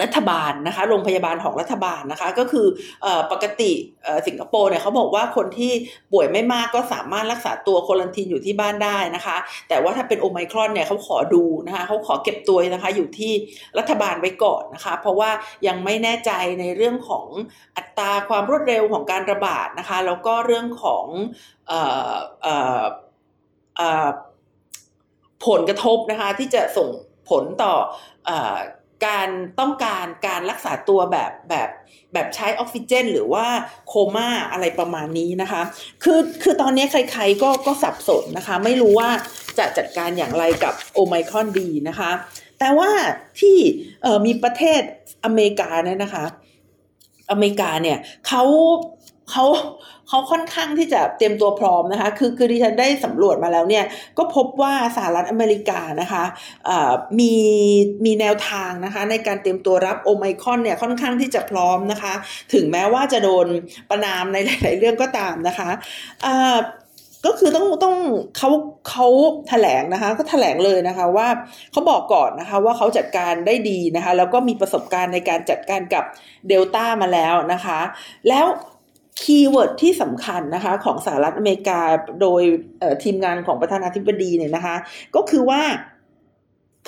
[0.02, 2.66] รัฐบาลนะคะ โรงพยาบาลของรัฐบาลนะคะ ก็คือ
[3.04, 3.72] อปกติ
[4.26, 5.72] สิงคโปร์เนี่ยเขาบอกว่าคนที่
[6.12, 9.36] ป่วยไม่มากก็สามารถรักษาตัวโคลันทีนอยู่ที่บ้านได้นะคะ
[9.68, 13.32] แต่ว่าถ้าเป็นโอไมครอนเนี่ยเขาขอดูนะคะเขาขอเก็บตัวนะคะอยู่ที่
[13.78, 15.30] รัฐบาลไว้ก่อนนะคะ เพราะว่า
[15.66, 17.26] ยังไม่แน่ใจในเรื่องของ
[17.76, 21.04] อัตราความรวดเร็วของการระบาดนะคะ แล้วก็เรื่องของ
[25.46, 26.88] ผลกระทบนะคะที่จะส่ง
[27.30, 27.74] ผลต่อ
[29.06, 29.28] การ
[29.60, 31.68] ต้องการการรักษาตัวแบบแบบ
[32.12, 33.46] แบบใช้ออกซิเจน หรือว่า
[33.88, 35.62] โคม่าอะไรประมาณนี้นะคะ
[36.02, 39.10] คือคือตอนนี้ใครๆก็ก็สับสนนะคะ ไม่รู้ว่า
[39.58, 42.10] จะจัดการอย่างไรกับโอไมครอนดีนะคะ
[42.58, 42.90] แต่ว่า
[43.40, 43.58] ที่
[44.26, 44.82] มีประเทศ
[45.24, 46.24] อเมริกาเนี่ยนะคะ
[47.30, 48.42] อเมริกาเนี่ยเขา
[49.30, 49.44] เขา
[50.08, 53.84] เขาค่อนข้างที่จะเตรียมตัวพร้อมนะคะ คือคือดิฉันได้สำรวจมาแล้วเนี่ย
[54.18, 56.24] ก็พบว่าสหรัฐอเมริกานะคะ
[57.18, 57.34] มี
[58.04, 62.14] มีแนวทางนะคะ ในการเตรียมตัวรับโอไมคอนเนี่ยค่อนข้างที่จะพร้อมนะคะ
[62.54, 63.46] ถึงแม้ว่าจะโดน
[63.90, 65.68] ประนามในหลาย ๆ เรื่องก็ตามนะคะ
[67.26, 67.96] ก็คือต้องต้อง
[68.36, 68.50] เขา
[68.88, 69.06] เขา
[69.48, 71.28] แถลงนะคะ ก็แถลงเลยนะคะว่า
[71.72, 76.04] เขาบอกก่อนนะคะว่าเขาจัดการได้ดีนะคะ แล้วก็มีประสบการณ์ในการจัดการกับ
[76.48, 77.80] เดลต้ามาแล้วนะคะ
[78.28, 78.46] แล้ว
[79.20, 81.80] keyword ที่สำคัญนะคะของสหรัฐอเมริกา
[82.20, 82.42] โดย
[83.02, 84.76] ทีมงานของประธานาธิบดีเนี่ยนะคะ
[85.14, 85.62] ก็คือว่า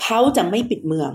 [0.03, 1.11] เขาจะไม่ปิดเมือง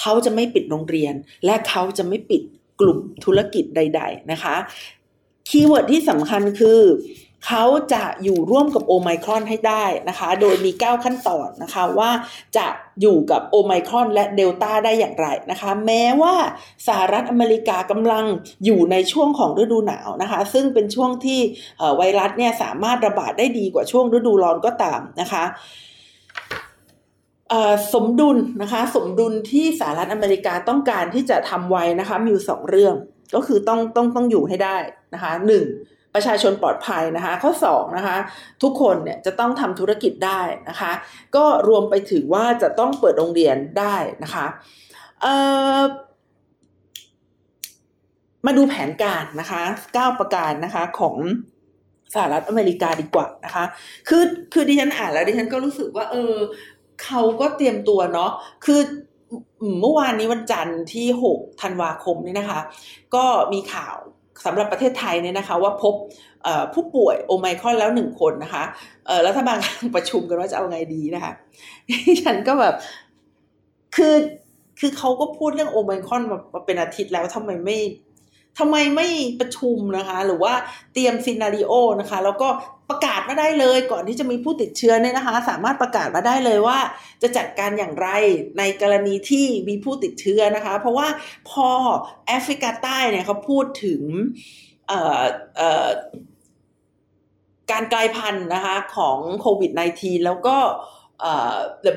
[0.00, 2.42] เขาจะไม่ปิดโรงเรียน และเขาจะไม่ปิด
[2.80, 4.56] กลุ่มธุรกิจใด ๆ นะคะ
[5.48, 6.80] keyword ที่สำคัญคือ
[7.46, 12.10] เขาจะอยู่ร่วมกับโอไมครอนให้ได้นะคะ โดยมี 9 ขั้นตอนนะคะว่า
[12.56, 12.66] จะ
[13.00, 16.34] อยู่กับโอไมครอนและเดลต้าได้อย่างไรนะคะ แม้ว่า
[16.86, 18.24] สหรัฐอเมริกากำลัง
[18.64, 21.40] อยู่ในช่วงของฤดูหนาวนะคะ ซึ่งเป็นช่วงที่
[21.96, 25.44] ไวรัสเนี่ยสามารถระบาดได้ดีกว่าช่วงฤดูร้อนก็ตามนะคะ
[27.94, 32.94] สมดุลนะคะสมดุลที่สหรัฐอเมริกาต้องการที่จะทำไว้นะคะมีอยู่สองเรื่อง
[33.34, 34.76] ก็คือต้องต้องต้องอยู่ให้ได้
[35.14, 35.64] นะคะหนึ่ง
[36.14, 38.16] ประชาชนปลอดภัยนะคะ ข้อ2นะคะ
[38.62, 40.92] ทุกคนเนี่ยจะต้องทำธุรกิจได้นะคะ
[41.36, 44.46] ก็รวมไปถึงว่าจะต้องเปิดโรงเรียนได้นะคะ
[48.46, 51.16] มาดูแผนการนะคะ 9 ประการนะคะของ
[52.14, 53.64] สหรัฐอเมริกาดีกว่านะคะ
[54.08, 56.34] คือคือดิฉันอ่านแล้วดิฉันก็รู้สึกว่า เออ
[57.04, 58.30] เขาก็เตรียมตัวเนาะ
[58.64, 58.80] คือ
[59.80, 62.60] เมื่อวานนี้วันจันทร์ที่ 6 ธันวาคมนี่นะคะ
[63.14, 63.96] ก็มีข่าว
[64.44, 65.94] สำหรับประเทศไทยเนี่ยนะคะว่าพบ
[66.74, 68.64] ผู้ป่วยโอไมครอนแล้วหนึ่งคนนะคะ
[69.26, 71.32] รัฐบาลกำลังประชุมกันว่าจะเอาไงดีนะคะ
[72.24, 72.74] ฉันก็แบบ
[73.96, 74.14] คือ
[74.80, 76.22] คือเขาก็พูดเรื่องโอไมครอน
[76.54, 77.78] มาเป็นอาทิตย์แล้วทำไมไม่
[78.58, 79.08] ทำไมไม่
[79.40, 80.52] ประชุมนะคะ หรือว่า
[80.92, 82.48] เตรียมซีนารีโอนะคะ แล้วก็
[82.90, 86.78] ประกาศมาได้เลยก่อนที่จะมีผู้ติดเชื้อเนี่ยนะคะ สามารถประกาศมาได้เลยว่า
[87.22, 88.08] จะจัดการอย่างไร
[88.58, 91.08] ในกรณีที่มีผู้ติดเชื้อนะคะ เพราะว่า
[91.50, 91.68] พอ
[92.26, 94.02] แอฟริกาใต้เนี่ยเขาพูดถึง
[97.70, 100.56] การกลายพันธุ์นะคะของโควิด -19 แล้วก็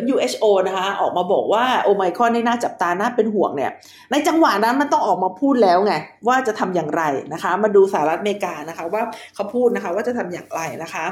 [0.07, 3.71] WHO นะคะออกมาบอกว่าโอไมครอนนี่น่าจับตาน่าเป็นห่วงเนี่ย
[4.11, 5.93] ในจังหวะนั้นมันต้องออกมาพูดแล้วไง
[6.27, 7.03] ว่าจะทำอย่างไร
[7.33, 9.01] นะคะ มาดูสหรัฐอเมริกานะคะว่า
[9.35, 11.05] เขาพูดนะคะว่าจะทำอย่างไรนะคะ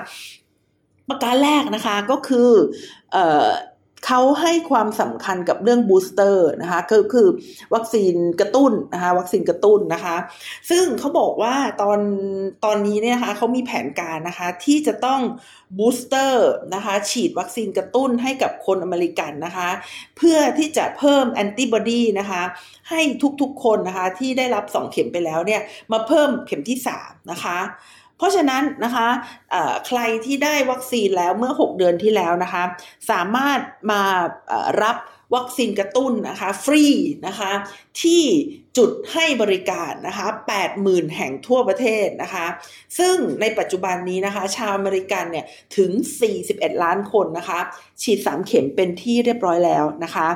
[1.10, 2.50] ประการแรกนะคะก็คือ
[4.06, 7.28] เขาให้ความสำคัญกับเรื่อง booster นะคะคือคือ
[7.74, 10.16] วัคซีนกระตุ้นนะคะวัคซีนกระตุ้นนะคะ
[10.70, 12.00] ซึ่งเขาบอกว่าตอน
[12.66, 15.22] ตอนนี้เนี่ยนะคะเขามีแผนการนะคะที่จะต้อง
[15.78, 19.70] booster นะคะฉีดวัคซีนกระตุ้นให้กับคนอเมริกันนะคะ
[20.18, 22.42] เพื่อที่จะเพิ่มแอนติบอดีนะคะ
[22.90, 23.02] ให้
[23.42, 27.60] ทุกๆคนนะคะที่ได้รับ 2 เข็มไปแล้วเนี่ยมาเพิ่มเข็มที่ 3 นะคะ
[28.18, 29.08] เพราะฉะนั้นนะคะ
[29.88, 32.64] ใครที่ได้วัคซีนแล้วเมื่อ 6 เดือนที่แล้วนะคะ
[33.12, 33.60] สามารถ
[33.92, 34.04] มา
[34.84, 34.98] รับ
[35.36, 36.86] วัคซีนกระตุ้นนะคะฟรี
[37.28, 37.52] นะคะ
[38.02, 38.24] ที่
[38.78, 40.28] จุดให้บริการนะคะ
[40.72, 42.46] 80,000 แห่งทั่วประเทศนะคะ
[42.98, 45.46] ซึ่งในปัจจุบันนี้นะคะ ชาวอเมริกันเนี่ย
[45.78, 45.92] ถึง
[46.38, 47.60] 41 ล้านคนนะคะ
[48.02, 50.28] ฉีด 3 เข็มเป็นที่เรียบร้อยแล้วนะคะ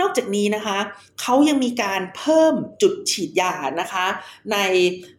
[0.00, 0.78] นอกจากนี้นะคะ
[1.20, 4.06] เขายังมีการเพิ่มจุดฉีดยานะคะ
[4.52, 4.56] ใน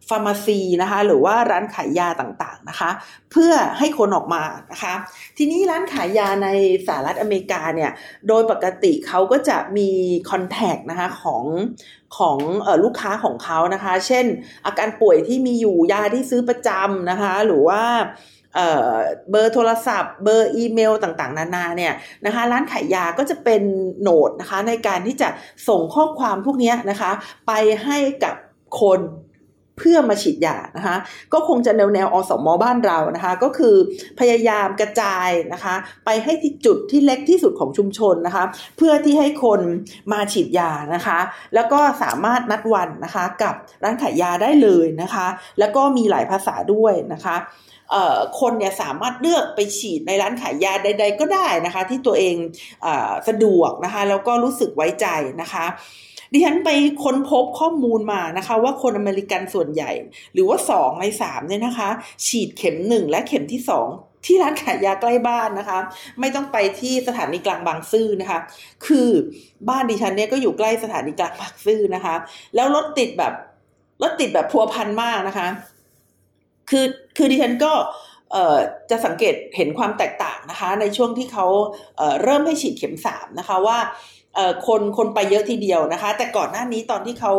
[0.08, 2.90] pharmacy นะคะ หรือว่าร้านขายยาต่างๆนะคะ
[3.32, 4.94] เพื่อให้คนออกมานะคะ
[5.36, 6.48] ทีนี้ร้านขายยาใน
[6.86, 7.90] สหรัฐอเมริกาเนี่ย
[8.28, 9.90] โดยปกติเขาก็จะมี
[10.30, 11.44] contact นะคะของ
[12.18, 14.26] ของออลูกค้าของเขานะคะ เช่น
[14.66, 17.82] อาการป่วยที่มีอยู่ยาที่ซื้อประจำนะคะ หรือว่า
[19.30, 21.92] เบอร์โทรศัพท์ เบอร์อีเมลต่างๆ นานาเนี่ย
[22.26, 23.62] นะคะร้านขายยาก็จะเป็น
[24.00, 25.28] โหนดนะคะในการที่จะ
[25.68, 27.10] ส่งข้อความพวกนี้นะคะ
[27.46, 27.52] ไป
[27.84, 28.34] ให้กับ
[28.80, 29.00] คน
[29.82, 30.96] เพื่อมาฉีดยานะคะ
[31.32, 33.76] ก็คงจะแนวแนวอสมอบ้านเรานะคะก็คือ
[34.20, 38.44] พยายามกระจายนะคะไปให้ที่จุดที่เล็กที่สุดของชุมชนนะคะ
[38.76, 39.60] เพื่อที่ให้คน
[40.12, 41.18] มาฉีดยานะคะ
[41.54, 45.26] แล้วก็สามารถนัดวันนะคะกับร้านขายยาได้เลยนะคะ
[45.58, 47.36] แล้วก็มีหลายภาษาด้วยนะคะ
[48.40, 52.36] คนเนี่ยสามารถเลือกไปฉีดในร้านขายยาใด ๆ ก็ได้นะคะ ที่ตัวเอง
[52.86, 52.88] อ
[53.28, 55.06] สะดวกนะคะแล้วก็รู้สึกไว้ใจ
[55.42, 55.66] นะคะ
[56.32, 56.70] ดิฉันไป
[57.04, 59.90] ค้นพบข้อมูลมานะคะ ว่าคนอเมริกันส่วนใหญ่
[60.32, 61.88] หรือว่า 2 ใน 3 เนี่ยนะคะ
[62.26, 65.78] ฉีดเข็ม 1 และเข็มที่ 2ที่ร้านขายยาใกล้บ้านนะคะ
[66.20, 68.38] ไม่ต้องไปที่สถานีกลางบางซื่อนะคะ
[68.86, 69.08] คือ
[69.68, 72.14] บ้านดิฉันเนี่ยก็อยู่ใกล้สถานีกลางบางซื่อนะคะ
[72.54, 73.34] แล้วรถติดแบบ
[74.02, 75.48] รถติดแบบพัวพันมากนะคะ
[76.70, 76.84] คือ
[77.20, 77.72] คือดิฉันก็
[78.90, 81.46] จะสังเกตเห็นความแตกต่างนะคะ ในช่วงที่เขา
[81.96, 83.78] เเริ่มให้ฉีดเข็มสามนะคะว่า
[84.66, 87.32] คนคนไปเยอะทีเดียวนะคะ แต่ก่อนหน้านี้ตอนที่เขา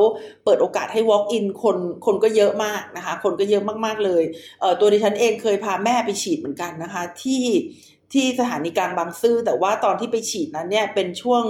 [0.43, 4.23] เปิดโอกาสให้ walk in คนคนก็เยอะมากนะคะ คนก็เยอะมากๆเลย
[4.59, 7.43] เตัวดิฉันเองเคยพาแม่ไปฉีดเหมือนกันนะคะ ที่
[8.13, 11.43] ที่สถานีกลางบางซื่อแต่ว่าตอนที่ไปฉีดนั้นเนี่ยเป็นช่วง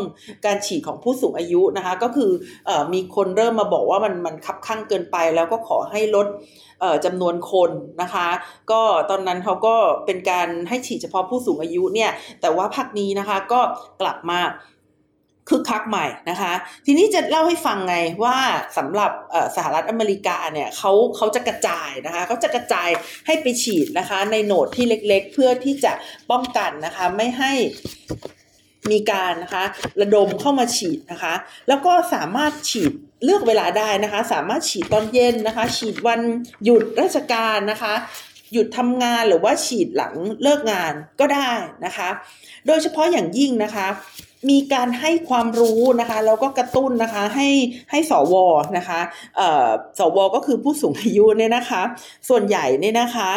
[0.45, 2.31] การฉีดของผู้สูงอายุนะคะ ก็คือ
[2.69, 6.27] อมีคนเริ่มมาบอกว่ามันมันคับข้างเกินไป แล้วก็ขอให้ลด
[7.05, 7.71] จำนวนคน
[8.01, 8.27] นะคะ
[8.71, 13.61] ก็ตอนนั้นเขาก็เป็นการให้ฉีดเฉพาะผู้สูงอายุเนี่ยแต่ว่าพักนี้นะคะก็
[14.01, 14.39] กลับมา
[15.49, 16.53] คึกคักใหม่นะคะ
[16.85, 18.37] ทีนี้จะเล่าให้ฟังไงว่า
[18.77, 19.11] สำหรับ
[19.55, 22.89] สหรัฐอเมริกาเนี่ยเขาเขาจะกระจายนะคะเขาจะกระจาย
[23.27, 25.93] ให้ไปฉีดนะคะ ในโหนดที่เล็กๆ เพื่อที่จะ
[26.31, 27.53] ป้องกันนะคะไม่ให้
[28.91, 29.63] มีการนะคะ
[30.01, 31.33] ระดมเข้ามาฉีดนะคะ
[31.67, 32.91] แล้วก็สามารถฉีด
[33.23, 36.21] เลือกเวลาได้นะคะ สามารถฉีดตอนเย็นนะคะ ฉีดวัน
[36.63, 37.93] หยุดราชการนะคะ
[38.53, 41.51] หยุดทำงานหรือว่าฉีดหลังเลิกงานก็ได้
[41.85, 42.09] นะคะ
[42.67, 43.87] โดยเฉพาะอย่างยิ่งนะคะ
[44.49, 47.49] มีการให้ความรู้นะคะแล้วก็กระตุ้นนะคะให้
[47.91, 48.35] ให้สว
[48.77, 48.99] นะคะ
[49.99, 51.81] สวก็คือผู้สูงอายุเนี่ยนะคะ
[52.29, 53.29] ส่วนใหญ่เนี่ยนะคะ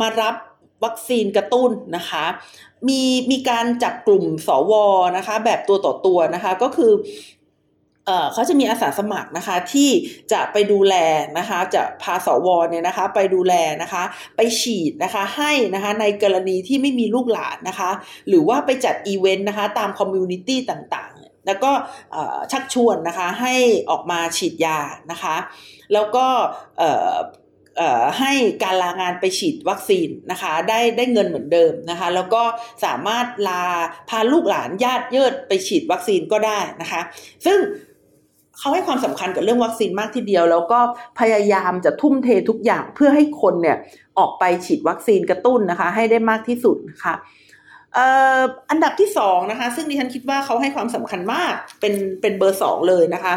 [0.00, 0.34] มารับ
[0.84, 2.24] วัคซีนกระตุ้นนะคะ
[2.88, 4.72] มีมีการจับกลุ่มสว
[5.16, 6.92] นะคะ แบบตัวต่อตัวนะคะ ก็คือ
[8.32, 9.90] เขาจะมีอาสาสมัครนะคะที่
[10.32, 10.94] จะไปดูแล
[11.38, 14.02] นะคะจะพาสวเนี่ยนะคะไปดูแลนะคะ
[14.36, 17.90] ไปฉีดนะคะให้นะคะในกรณีที่ไม่มีลูกหลานนะคะ
[18.28, 21.70] หรือว่าไปจัดอีเวนต์นะคะตาม community ต่างๆ แล้วก็
[22.52, 23.54] ชักชวนนะคะให้
[23.90, 24.78] ออกมาฉีดยา
[25.10, 25.36] นะคะ
[25.92, 26.26] แล้วก็
[28.18, 32.42] ให้การลางานไปฉีดวัคซีนนะคะได้ได้เงินเหมือนเดิมนะคะแล้วก็
[32.84, 33.64] สามารถลา
[34.08, 37.00] พาลูกหลานญาติเยิดไปฉีดวัคซีนก็ได้นะคะ
[37.46, 37.58] ซึ่ง
[38.58, 40.78] เขาให้ความสำคัญกับเรื่องวัคซีนมากทีเดียว แล้วก็
[41.20, 43.76] พยายามจะทุ่มเททุกอย่างเพื่อให้คนเนี่ย
[44.18, 47.14] ออกไปฉีดวัคซีนกระตุ้นนะคะ ให้ได้มากที่สุดนะคะ
[48.70, 53.34] อันดับที่สองนะคะ ซึ่งดิฉันคิดว่าเขาให้ความสำคัญมากเป็นเป็นเบอร์สองเลยนะคะ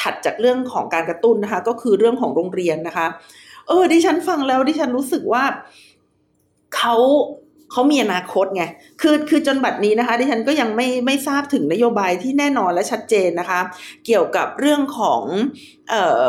[0.00, 3.06] ถัดจากเรื่องของการกระตุ้นนะคะ ก็คือเรื่องของโรงเรียนนะคะ
[3.68, 5.44] เออดิฉันฟังแล้วดิฉันรู้สึกว่า
[6.76, 6.94] เขา
[7.72, 8.64] เขามีอนาคตไง
[9.00, 13.60] คือ คือจนบัดนี้นะคะ ดิฉันก็ยังไม่ ไม่ทราบถึงนโยบายที่แน่นอนและชัดเจนนะคะ
[14.06, 15.22] เกี่ยวกับเรื่องของ
[15.90, 16.22] เอ่อ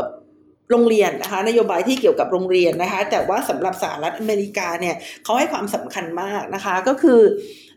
[0.73, 7.21] โรงเรียนนะคะนโยบายที่เกี่ยวกับโรงเรียนนะคะ แต่ว่าสำหรับสหรัฐอเมริกาเนี่ยเขาให้ความสำคัญมากนะคะ ก็คือ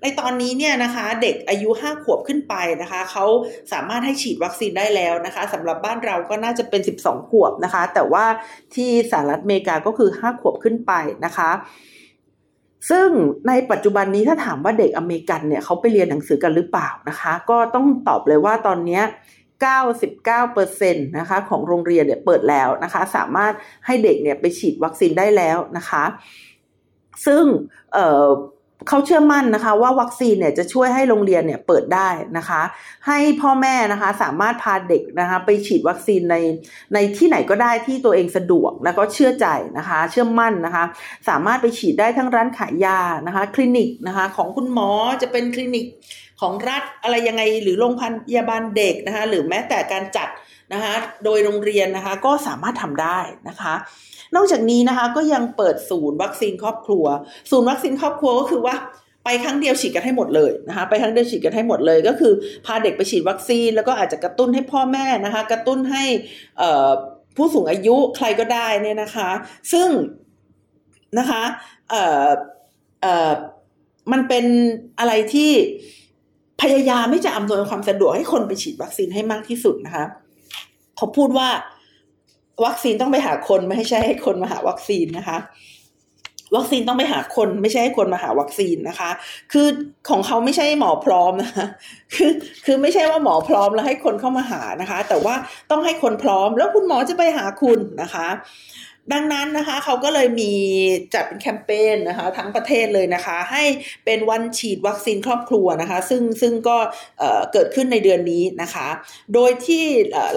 [0.03, 3.24] ในตอนนี้เนี่ยนะคะเด็กอายุ 5 ขวบขึ้นไปนะคะเขา
[3.72, 8.24] สามารถให้ฉีดวัคซีนได้แล้วนะคะสำหรับบ้านเราก็น่าจะเป็น 12 ขวบนะคะ แต่ว่า
[8.74, 10.92] ที่สหรัฐอเมริกาก็คือ 5 ขวบขึ้นไป
[11.24, 11.50] นะคะ
[12.90, 13.09] ซึ่ง
[13.49, 19.01] ในปัจจุบันนี้ถ้าถามว่าเด็กอเมริกันเนี่ยเขาไปเรียนหนังสือกันหรือเปล่านะคะ ก็ต้องตอบเลยว่าตอนนี้
[19.75, 23.53] 99%นะคะของโรงเรียนเนี่ยเปิดแล้วนะคะ สามารถ
[23.87, 26.05] ให้เด็กเนี่ยไปฉีดวัคซีนได้แล้วนะคะ
[27.27, 27.44] ซึ่ง
[28.88, 32.62] เขาเชื่อมั่นนะคะ ว่าวัคซีนเนี่ยจะช่วยให้โรงเรียนเนี่ยเปิดได้นะคะ
[33.07, 36.37] ให้พ่อแม่นะคะสามารถพาเด็กนะคะไปฉีดวัคซีนใน
[36.94, 39.47] ในที่ไหนก็ได้ที่ตัวเองสะดวกแล้วก็เชื่อใจ
[39.79, 40.85] นะคะ เชื่อมั่นนะคะ
[41.29, 44.90] สามารถไปฉีดได้ทั้งร้านขายยานะคะ คลินิกนะคะของคุณหมอ
[45.23, 45.87] จะเป็นคลินิก
[46.40, 48.03] ของรัฐอะไรยังไงหรือโรงพ
[48.37, 50.29] ยาบาลเด็กนะคะหรือแม้แต่การจัด
[50.73, 50.94] นะคะ
[51.25, 53.18] โดยโรงเรียนนะคะก็สามารถทำได้
[53.49, 53.75] นะคะ
[54.37, 57.05] นอกจากนี้นะคะก็ยังเปิดศูนย์วัคซีนครอบครัว
[57.51, 58.75] ศูนย์วัคซีนครอบครัวก็คือว่า
[59.25, 62.33] ไปครั้งเดียวฉีดกันให้หมดเลยนะคะไปครั้งเดียวฉีดกันให้หมดเลยก็คือ
[62.66, 66.05] พาเด็กไปฉีดวัคซีน แล้วก็อาจจะกระตุ้นให้พ่อแม่นะคะ กระตุ้นให้
[67.37, 69.31] ผู้สูงอายุใครก็ได้เนี่ยนะคะ
[69.73, 69.88] ซึ่ง
[71.18, 71.42] นะคะ
[71.90, 72.29] เอ่อ
[73.03, 73.33] เอ่อ
[74.12, 74.44] มันเป็น
[74.99, 75.51] อะไรที่
[76.62, 80.05] พยายามไม่จะอำนวยความสะดวกให้คนไปฉีดวัคซีนให้มากที่สุดนะคะ
[80.97, 81.49] เขาพูดว่า
[82.64, 85.38] วัคซีนต้องไปหาคนไม่ใช่ให้คนมาหาวัคซีนนะคะ
[86.57, 89.11] วัคซีนต้องไปหาคนไม่ใช่ให้คนมาหาวัคซีนนะคะ
[89.53, 89.67] คือ
[90.09, 91.67] ของเขาไม่ใช่หมอพร้อมนะคะ
[92.14, 92.33] คือ
[92.64, 95.35] คือไม่ใช่ว่าหมอพร้อมแล้วให้คนเข้ามาหานะคะ แต่ว่า
[95.71, 98.29] ต้องให้คนพร้อมแล้วคุณหมอจะไปหาคุณนะคะ
[99.12, 100.53] ดังนั้นนะคะเขาก็เลยมี
[101.14, 103.64] จัดเป็นแคมเปญนะคะทั้งประเทศเลยนะคะ ให้
[104.05, 106.77] เป็นวันฉีดวัคซีนครอบครัวนะคะ ซึ่งซึ่งก็
[107.53, 108.88] เกิดขึ้นในเดือนนี้นะคะ
[109.35, 109.85] โดยที่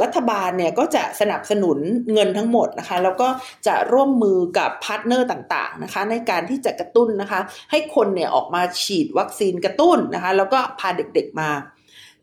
[0.03, 1.77] รัฐบาลเนี่ยก็จะสนับสนุน
[2.13, 3.27] เงินทั้งหมดนะคะ แล้วก็
[3.67, 7.39] จะร่วมมือกับ partner ต่างๆนะคะ ในการที่จะกระตุ้นนะคะ
[7.71, 11.49] ให้คนเนี่ยออกมาฉีดวัคซีนกระตุ้นนะคะ แล้วก็พาเด็กๆมา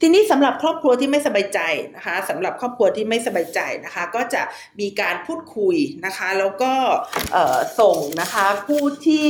[0.01, 1.61] ทีนี้สำหรับครอบครัวที่ไม่สบายใจ
[1.97, 4.43] นะคะสำหรับครอบครัวที่ไม่สบายใจนะคะ ก็จะ
[4.81, 5.77] มีการพูดคุย
[6.07, 6.73] นะคะ แล้วก็
[7.81, 9.27] ส่งนะคะผู้ที่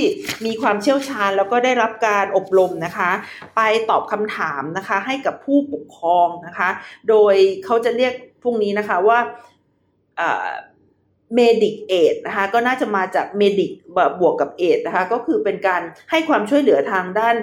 [0.46, 3.10] มีความเชี่ยวชาญแล้วก็ได้รับการอบรมนะคะ
[3.56, 6.68] ไปตอบคำถามนะคะให้กับผู้ปกครองนะคะ
[7.08, 9.18] โดยเขาจะเรียกพวกนี้นะคะว่า
[11.34, 13.70] เมดิกเอดนะคะก็น่าจะมาจากเมดิก
[14.20, 17.36] บวกกับเอดนะคะก็คือเป็นการให้ความช่วยเหลือทางด้าน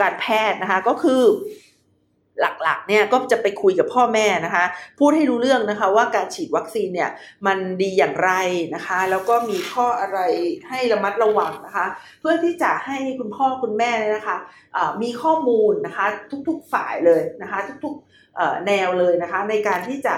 [0.00, 1.22] การแพทย์นะคะก็คือ
[2.40, 4.64] หลักๆเนี่ยก็จะไปคุยกับพ่อแม่นะคะ
[4.98, 7.10] พูดให้รู้เรื่องนะคะว่าการฉีดวัคซีนเนี่ย
[7.46, 8.30] มันดีอย่างไร
[8.74, 10.18] นะคะ แล้วก็มีข้ออะไร
[10.68, 11.86] ให้ระมัดระวังนะคะ
[12.20, 14.36] เพื่อที่จะให้คุณพ่อคุณแม่นะคะ
[15.02, 16.06] มีข้อมูลนะคะ
[16.48, 20.14] ทุกๆฝ่ายเลยนะคะ ทุกๆแนวเลยนะคะ ในการที่จะ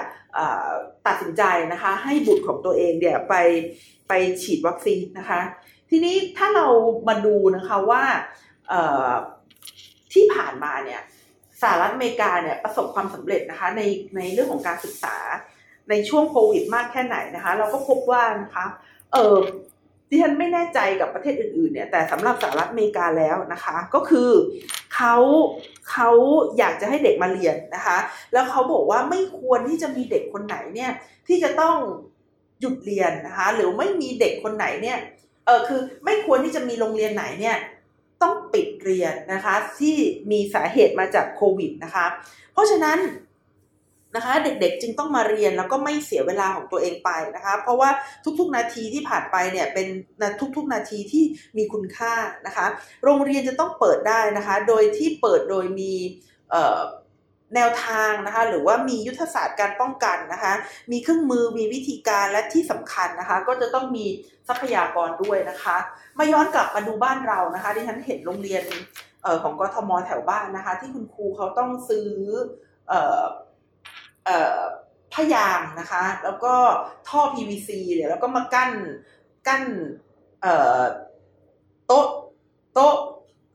[1.07, 3.35] ตัดสินใจนะคะ ให้บุตรของตัวเองเนี่ยไป
[4.07, 5.41] ไปฉีดวัคซีนนะคะ
[5.89, 6.67] ทีนี้ถ้าเรา
[7.07, 8.03] มาดูนะคะว่า
[10.13, 11.01] ที่ผ่านมาเนี่ย
[11.61, 13.81] สหรัฐอเมริกาเนี่ยประสบความสำเร็จนะคะใน
[14.15, 15.15] ในเรื่องของการศึกษา
[15.89, 18.65] ในช่วงโควิดมากแค่ไหนนะคะ เราก็พบว่านะคะ
[19.13, 19.37] เออ
[20.09, 24.29] ดิฉันไม่แน่ใจกับประเทศอื่นๆเนี่ยแต่สำหรับสหรัฐอเมริกาแล้วนะคะ ก็คือ
[24.95, 25.15] เขา
[25.91, 26.09] เขา
[26.57, 27.97] อยากจะให้เด็กมาเรียนนะคะ
[28.33, 30.91] แล้วเขาบอกว่าไม่ควรที่จะมีเด็กคนไหนเนี่ย
[31.27, 31.75] ที่จะต้อง
[32.59, 34.97] หยุดเรียนนะคะ หรือไม่มีเด็กคนไหนเนี่ย
[35.45, 37.57] เออคือไม่ควรที่จะมีโรงเรียนไหนเนี่ย
[38.21, 39.95] ต้องปิดเรียนนะคะที่
[40.31, 42.05] มีสาเหตุมาจากโควิดนะคะ
[42.53, 42.99] เพราะฉะนั้น
[44.15, 47.89] นะคะเด็กๆจึงต้องมาเรียนแล้วก็ไม่เสียเวลาของตัวเองไปนะคะเพราะว่า
[48.39, 49.87] ทุกๆนาทีที่ผ่านไปเนี่ยเป็น
[50.55, 51.23] ทุกๆนาทีที่
[51.57, 52.13] มีคุณค่า
[52.47, 52.65] นะคะ
[53.03, 55.93] โรงเรียนจะต้องเปิดได้นะคะ โดยที่เปิดโดยมี
[57.55, 60.53] แนวทางนะคะหรือว่ามียุทธศาสตร์การป้องกันนะคะ
[60.91, 64.05] มีเครื่องมือมีวิธีการและที่สำคัญนะคะ ก็จะต้องมี
[64.47, 65.77] ทรัพยากรด้วยนะคะ
[66.17, 68.63] มาย้อนกลับมาดูบ้านเรานะคะที่ฉันเห็นโรงเรียน
[69.25, 72.09] ออของกทมแถวบ้านนะคะ ที่คุณครูเขาต้องซื้อ
[72.87, 73.23] เอ่อ
[74.25, 74.59] เอ่อ
[75.13, 76.53] พยางนะคะ แล้วก็
[77.09, 78.71] ท่อ PVC เนี่ยแล้วก็มากั้น
[79.47, 79.63] กั้น
[81.87, 82.07] โต๊ะ
[82.73, 82.95] โต๊ะ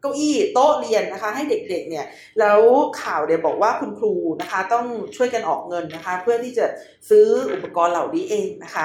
[0.05, 2.07] เก้าอี้โต๊ะเรียนนะคะ ให้เด็กๆเนี่ย
[2.38, 2.61] แล้ว
[3.03, 4.87] ข่าวเดี๋ยวบอกว่าคุณครูนะคะ ต้อง
[5.17, 6.67] ช่วยกันออกเงินนะคะ เพื่อที่จะ
[7.11, 8.85] ซื้ออุปกรณ์เหล่านี้เองนะคะ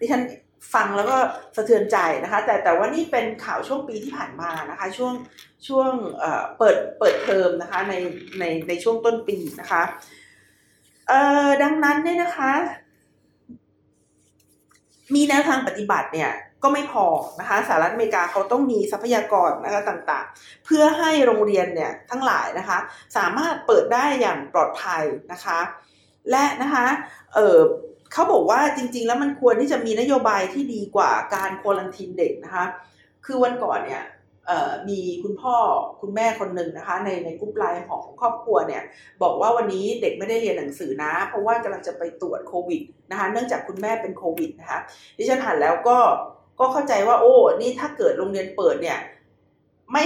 [0.00, 0.22] ดิฉัน
[0.74, 1.16] ฟังแล้วก็
[1.56, 5.14] สะเทือนใจนะคะ แต่แต่ว่านี่เป็นข่าวช่วงปีที่ผ่านมานะคะ ช่วง
[5.66, 5.92] ช่วง
[6.58, 7.94] เปิดเปิดเทอมนะคะใน
[8.38, 9.82] ในในช่วงต้นปีนะคะ
[11.08, 12.52] เอ่อดังนั้นเนี่ยนะคะ
[15.14, 16.30] มีแนวทางปฏิบัติเนี่ย
[16.64, 17.06] ก็ไม่พอ
[17.40, 22.78] นะคะสหรัฐอเมริกาเขาต้องมีทรัพยากรนะคะต่างๆ เพื่อให้โรงเรียนเนี่ยทั้งหลายนะคะ
[23.16, 25.58] สามารถเปิดได้อย่างปลอดภัยนะคะ
[26.30, 26.86] และนะคะ
[27.34, 27.58] เออ
[28.12, 32.64] เขาบอกว่าจริง ๆ แล้วมันควรที่จะมีนโยบายที่ดีกว่าการควอลันทีนเด็กนะคะ
[33.24, 34.04] คือวันก่อนเนี่ย
[34.88, 35.56] มีคุณพ่อ
[36.00, 38.82] คุณแม่คนหนึ่งนะคะ ในในกลุ่มไลน์ของครอบครัวเนี่ย
[39.22, 44.80] บอกว่าวันนี้เด็กไม่ได้เรียนหนังสือนะ เพราะว่ากำลังจะไปตรวจโควิดนะคะ เนื่องจากคุณแม่เป็นโควิดนะคะ
[45.18, 45.98] ดิฉันอ่านแล้วก็
[46.58, 48.98] ก็เข้าใจว่า โอ้ นี่ถ้าเกิดโรงเรียนเปิดเนี่ย
[49.92, 50.04] ไม่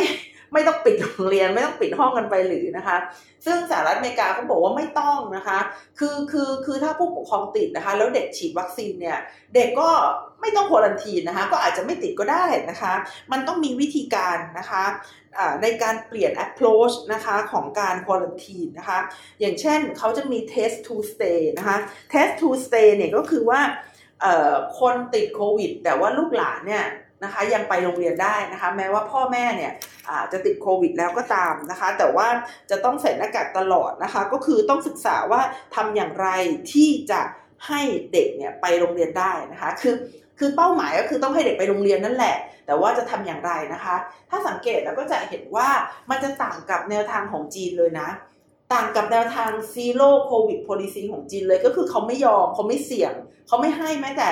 [0.53, 2.97] ไม่ต้องปิดโรงเรียนไม่ต้องปิดห้องกันไปหรือนะคะ
[3.47, 5.59] ซึ่งสหรัฐอเมริกาเขาบอกว่าไม่ต้องนะคะ
[5.99, 9.19] คือคือคือถ้าผู้ปกครองติดนะคะ แล้วเด็กฉีดวัคซีนเนี่ย
[9.55, 9.91] เด็กก็
[10.41, 12.93] ไม่ต้องควอลันทีนะคะ ก็อาจจะไม่ติดก็ได้นะคะ
[13.33, 14.85] มันต้องมีวิธีการนะคะ
[15.63, 18.99] ในการเปลี่ยน approach นะคะของการควอลันทีนะคะ
[19.41, 21.79] อย่างเช่นเขาจะมี test to stay นะคะ
[22.13, 23.61] test to stay เนี่ยก็คือว่า
[24.81, 26.85] คนติดโควิด แต่ว่าลูกหลานเนี่ย
[27.25, 29.73] นะคะยังไปโรงเรียนได้นะคะแม้ว่าพ่อแม่เนี่ย
[30.33, 32.27] จะติดโควิดแล้วก็ตามนะคะแต่ว่า
[32.71, 35.41] จะต้องใส่หน้ากากตลอดนะคะก็คือต้องศึกษาว่า
[35.75, 36.29] ทำอย่างไร
[36.73, 37.21] ที่จะ
[37.69, 37.81] ให้
[38.13, 39.95] เด็กเนี่ยไปโรงเรียนได้นะคะคือ
[40.39, 43.97] คือเป้าหมายก็คือต้องให้เด็กไปโรงเรียนนั่นแหละ แต่ว่าจะทำอย่างไรนะคะ
[44.31, 45.69] ถ้าสังเกตแล้วก็จะเห็นว่า
[46.11, 48.09] มันจะต่างกับแนวทางของจีนเลยนะ
[48.73, 53.13] ต่างกับแนวทางซีโร่โควิดโพลิซีของจีนเลยก็คือเขาไม่ยอมเขาไม่เสี่ยง
[53.49, 54.31] เขาไม่ให้แม้แต่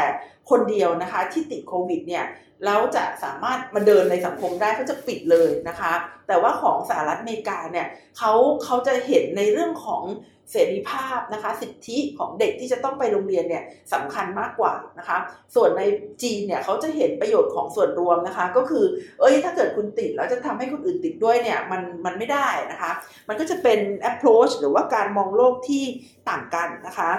[0.51, 2.25] คนเดียวนะคะ ที่ติดโควิดเนี่ย
[2.64, 5.92] แล้วจะสามารถมาเดินในสังคมได้เขาจะปิดเลยนะคะ
[6.29, 7.87] แต่ว่าของสหรัฐอเมริกาเนี่ย
[8.18, 8.33] เขา
[8.64, 10.03] เขาจะเห็นในเรื่องของ
[10.52, 15.18] เสรีภาพนะคะ สิทธิของเด็กที่จะต้องไปโรงเรียนเนี่ยสำคัญมากกว่านะคะ
[15.54, 15.82] ส่วนใน
[16.22, 18.85] จีนเนี่ยเขาจะเห็นประโยชน์ของส่วนรวมนะคะ ก็คือ
[19.20, 22.90] เอ้ยถ้าเกิดคุณติดแล้วจะทำให้คนอื่นติดด้วยเนี่ยมันมันไม่ได้นะคะ
[23.28, 23.80] มันก็จะเป็น
[24.11, 25.85] approach หรือว่าการมองโลกที่
[26.28, 27.11] ต่างกันนะคะ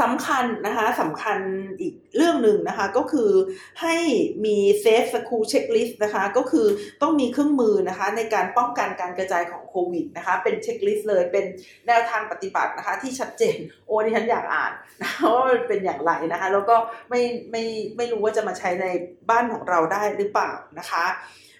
[0.00, 1.38] สำคัญนะคะสำคัญ
[1.80, 3.30] อีกเรื่องหนึ่งนะคะ ก็คือ
[3.82, 3.96] ให้
[4.44, 6.66] มี safe school checklist นะคะ ก็คือ
[7.02, 11.44] ต้องมีเครื่องมือนะคะ ในการป้องกันการกระจายของโควิดนะคะ เป็นเช็คลิสต์เลยเป็น
[11.86, 14.72] แนวทางปฏิบัตินะคะ ที่ชัดเจนโอ้ที่ฉันอยากอ่าน
[15.02, 16.76] นะว่ามันเป็นอย่างไรนะคะ แล้วก็
[17.10, 17.64] ไม่ไม่
[17.96, 18.86] ไม่รู้ว่าจะมาใช้ใน
[19.30, 21.06] บ้านของเราได้หรือเปล่านะคะ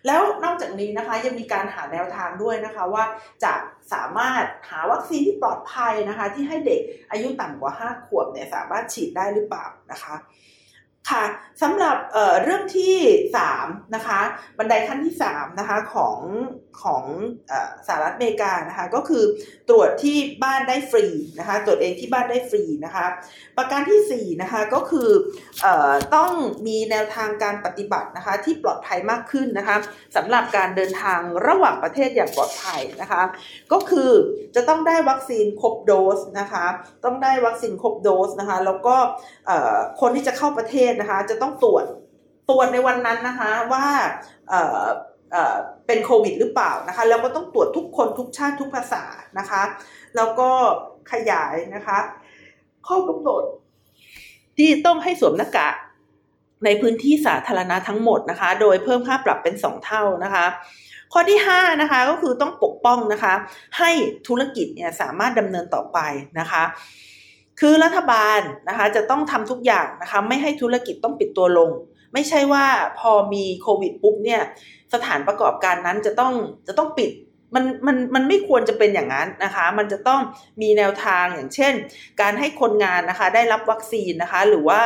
[0.07, 3.05] แล้วนอกจากนี้นะคะยังมีการหาแนวทางด้วยนะคะว่า
[3.45, 3.53] จะ
[3.93, 10.15] สามารถหาวัคซีนที่ปลอดภัยนะคะ ที่ให้เด็กอายุต่ำกว่า 5 ขวบเนี่ยสามารถฉีดได้หรือเปล่านะคะ
[11.11, 11.25] ค่ะ
[11.63, 12.97] สำหรับเเรื่องที่
[13.45, 14.21] 3นะคะ
[14.59, 16.19] บันไดขั้นที่3นะคะของ
[16.83, 17.05] ของ
[17.87, 19.25] สหรัฐอเมริกานะคะก็คือ
[19.71, 21.07] ตรวจที่บ้านได้ฟรี
[21.39, 23.07] นะคะ ตรวจเองที่บ้านได้ฟรีนะคะ
[23.57, 25.09] ประการที่4นะคะก็คือ
[25.65, 25.67] อ
[26.17, 26.33] ต้อง
[26.67, 29.77] มีแนวทางการปฏิบัตินะคะ ที่ปลอดภัยมากขึ้นนะคะ
[30.17, 33.23] สำหรับการเดินทางระหว่างประเทศอย่างปลอดภัยนะคะ
[33.73, 34.11] ก็คือ
[34.55, 36.67] จะต้องได้วัคซีนครบโดสนะคะ
[37.05, 38.97] ต้องได้วัคซีนครบโดสนะคะ แล้วก็
[40.01, 41.85] คนที่จะเข้าประเทศนะคะ จะต้องตรวจ
[42.51, 43.87] ตรวจในวันนั้นนะคะว่า
[45.87, 49.05] เป็นโควิดหรือเปล่านะคะแล้วก็ต้องตรวจทุกคนทุกชาติทุกภาษา
[49.39, 49.63] นะคะ
[50.17, 50.51] แล้วก็
[51.13, 51.99] ขยายนะคะ
[52.89, 53.43] ข้อกำหนด
[54.57, 55.75] ที่ต้องให้สวมหน้ากาก
[56.65, 60.47] ในพื้นที่สาธารณะทั้งหมดนะคะ โดยเพิ่มค่าปรับเป็นสองเท่านะคะ
[61.13, 63.35] ข้อที่5นะคะก็คือต้องปกป้องนะคะ
[63.79, 63.91] ให้
[64.29, 65.99] ธุรกิจเนี่ยสามารถดำเนินต่อไป
[66.39, 66.63] นะคะ
[67.61, 71.71] คือรัฐบาลนะคะจะต้องทำทุกอย่างนะคะ ไม่ให้ธุรกิจต้องปิดตัวลง
[72.13, 72.67] ไม่ใช่ว่า
[72.99, 74.43] พอมีโควิดปุ๊บเนี่ย
[74.95, 76.35] สถานประกอบการนั้นจะต้อง
[76.69, 77.11] จะต้องปิด
[77.55, 80.21] มันมันมันไม่ควรจะเป็นอย่างนั้นนะคะ มันจะต้อง
[80.63, 81.75] มีแนวทางอย่างเช่น
[82.21, 84.81] การให้คนงานนะคะได้รับวัคซีนนะคะ หรือว่า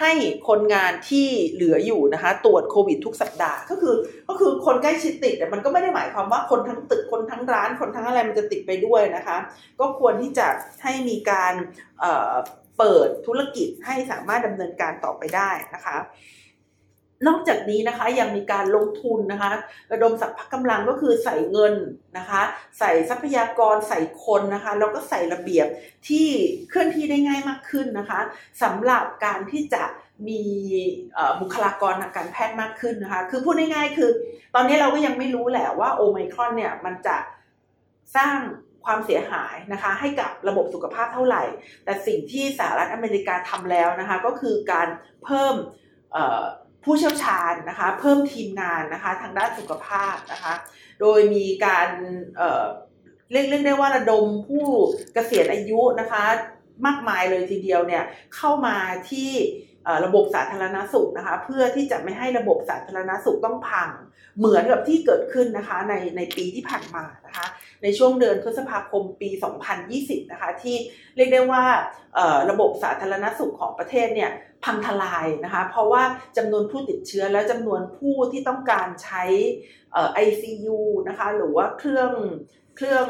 [0.00, 0.12] ให้
[0.48, 3.94] คนงานที่เหลืออยู่นะคะ ตรวจโควิดทุกสัปดาห์ก็คือ
[4.28, 9.36] ก็คือคนใกล้ชิดติดแต่มันก็ไม่ได้หมายความว่าคนทั้งตึกคนทั้งร้าน คนทั้งอะไรมันจะติดไปด้วยนะคะ
[9.80, 10.46] ก็ควรที่จะ
[10.82, 11.54] ให้มีการ
[12.78, 15.96] เปิดธุรกิจให้สามารถดำเนินการต่อไปได้นะคะ
[17.26, 19.52] นอกจากนี้นะคะยังมีการลงทุนนะคะ
[19.92, 21.74] ระดมสัพพกำลังก็คือใส่เงิน
[22.18, 22.40] นะคะ
[22.78, 25.66] ใส่ทรัพยากรใส่คนนะคะ แล้วก็ใส่ระเบียบ
[26.08, 26.28] ที่
[26.68, 28.20] เคลื่อนที่ได้ง่ายมากขึ้นนะคะ
[28.62, 29.82] สำหรับการที่จะ
[30.28, 30.42] มี
[31.40, 34.10] บุคลากรทางการแพทย์มากขึ้นนะคะ คือพูดง่ายๆคือ
[34.54, 37.16] ตอนนี้เราก็ยังไม่รู้แหละว่าโอไมครอนเนี่ยมันจะ
[38.16, 38.36] สร้าง
[38.84, 41.42] ความเสียหายนะคะให้กับระบบสุขภาพเท่าไหร่
[41.84, 44.88] แต่สิ่งที่สหรัฐอเมริกาทำแล้วนะคะ ก็คือการ
[45.24, 45.54] เพิ่ม
[46.84, 50.54] ผู้เชี่ยวชาญนะคะ เพิ่มทีมงานนะคะทางด้านสุขภาพนะคะ
[51.00, 51.88] โดยมีการ
[53.32, 54.64] เรียกเรียกได้ว่าระดมผู้
[55.14, 56.24] เกษียณอายุนะคะ
[56.86, 58.04] มากมายเลยทีเดียวเนี่ย
[58.36, 58.76] เข้ามา
[59.10, 59.30] ที่
[60.04, 63.88] ระบบสาธารณสุขนะคะ เพื่อที่จะไม่ให้ระบบสาธารณสุขต้องพัง
[64.38, 67.46] เหมือนกับที่เกิดขึ้นนะคะในในปีที่ผ่านมานะคะ
[67.82, 69.30] ในช่วงเดือนพฤษภาคมปี
[69.80, 70.76] 2020 นะคะ ที่
[71.16, 71.64] เรียกได้ว่า
[72.50, 74.30] ระบบสาธารณสุขของประเทศเนี่ย
[74.64, 76.02] พังทลายนะคะ เพราะว่า
[76.36, 79.24] จำนวนผู้ติดเชื้อและจำนวนผู้ที่ต้องการใช้
[80.14, 82.12] ไอซียูนะคะ หรือว่าเครื่อง
[82.76, 83.06] เครื่อง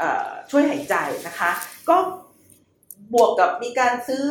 [0.00, 0.02] อ
[0.50, 0.94] ช่วยหายใจ
[1.26, 1.50] นะคะ
[1.88, 1.96] ก็
[3.14, 4.26] บวกกับมีการซื้อ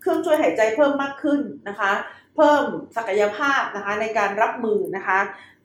[0.00, 1.92] เครื่องช่วยหายใจเพิ่มมากขึ้นนะคะ
[2.36, 2.64] เพิ่ม
[2.96, 5.18] ศักยภาพนะคะในการรับมือนะคะ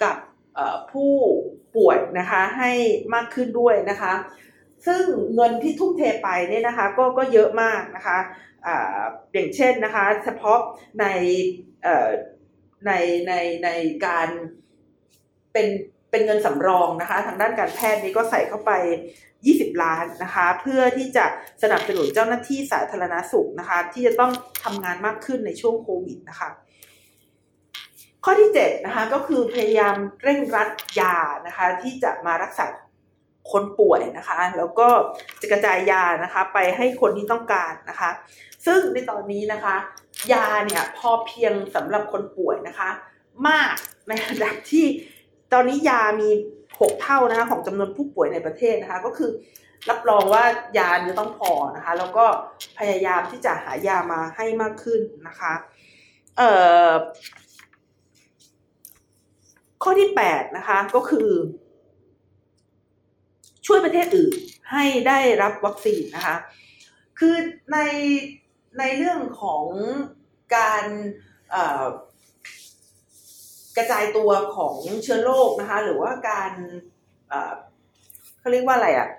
[0.04, 0.16] กับ
[0.92, 1.14] ผู้
[1.78, 2.72] ป่วยนะคะให้
[3.14, 4.14] มากขึ้นด้วยนะคะ
[4.86, 5.04] ซึ่ง
[5.36, 8.18] เงินที่ทุ่มเทไปเนี่ยนะคะก็ก็เยอะมากนะคะ
[9.34, 10.60] อย่างเช่นนะคะ เฉพาะ
[11.00, 11.06] ใน
[12.88, 12.92] ใน
[13.28, 13.70] ในใน
[14.06, 14.28] การ
[15.54, 15.68] เป็น
[16.12, 18.72] เป็นเงินสำรองนะคะ ทางด้านการแพทย์นี้ก็ใส่เข้าไป
[19.28, 21.26] 20 ล้านนะคะ เพื่อที่จะ
[21.64, 24.32] สนับสนุนเจ้าหน้าที่สาธารณสุขนะคะ ที่จะต้อง
[24.64, 26.50] ทำงานมากขึ้นในช่วงโควิดนะคะ
[28.24, 30.70] ข้อที่7นะคะก็คือพยายามเร่งรัด
[31.00, 31.16] ยา
[31.48, 32.85] นะคะที่จะมารักษาค
[33.52, 34.88] คนป่วยนะคะ แล้วก็
[35.42, 38.10] จะกระจายยานะคะ ไปให้คนที่ต้องการนะคะ
[38.66, 39.76] ซึ่งในตอนนี้นะคะ
[40.34, 42.90] ยาเนี่ยพอเพียงสำหรับคนป่วยนะคะ
[43.48, 43.74] มาก
[44.08, 44.86] ในระดับที่
[45.54, 46.30] ตอนนี้ยามี
[46.80, 49.32] หกเท่านะคะของจำนวนผู้ป่วยในประเทศนะคะ ก็คือ
[49.90, 50.44] รับรองว่า
[50.78, 52.26] ยาจะต้องพอนะคะ แล้วก็
[52.80, 55.54] พยายามที่จะหายามาให้มากขึ้นนะคะ
[56.38, 56.52] เอ่
[56.88, 56.90] อ
[59.84, 61.30] ข้อที่แปดนะคะก็คือ
[63.66, 64.34] ช่วยประเทศอื่น
[64.72, 66.36] ให้ได้รับวัคซีนนะคะ
[67.20, 67.36] คือ
[67.74, 67.78] ใน
[68.80, 69.66] ในเรื่องของ
[70.56, 70.86] การ
[73.78, 76.52] กระจายตัวของเชื้อโรคนะคะ หรือว่าการ
[78.40, 79.10] เขาเรียกว่าอะไรอะ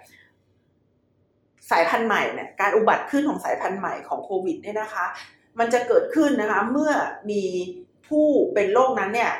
[1.70, 5.06] สายพันธุ์ใหม่เนี่ยการอุบัติขึ้นของสายพันธุ์ใหม่ของโควิดเนี่ยนะคะ
[5.58, 6.92] มันจะเกิดขึ้นนะคะเมื่อ
[7.30, 7.42] มี
[8.08, 9.32] ผู้เป็นโรคนั้นเนี่ย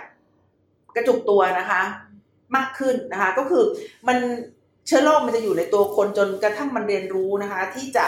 [0.97, 1.83] กระจุกตัวนะคะ
[2.57, 3.65] มากขึ้นนะคะ ก็คือ
[4.09, 4.19] มัน
[4.87, 8.07] เชื้อโรคมันจะอยู่ในตัวคนจนกระทั่งมันเรียนรู้นะคะที่จะ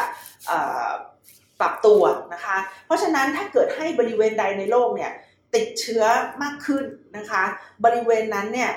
[1.60, 2.02] ปรับตัว
[2.34, 2.56] นะคะ
[2.86, 5.10] เพราะฉะนั้นถ้าเกิดให้บริเวณใดในโลกเนี่ย
[5.54, 6.04] ติดเชื้อ
[6.42, 6.84] มากขึ้น
[7.16, 7.42] นะคะ
[7.84, 8.70] บริเวณนั้นเนี่ย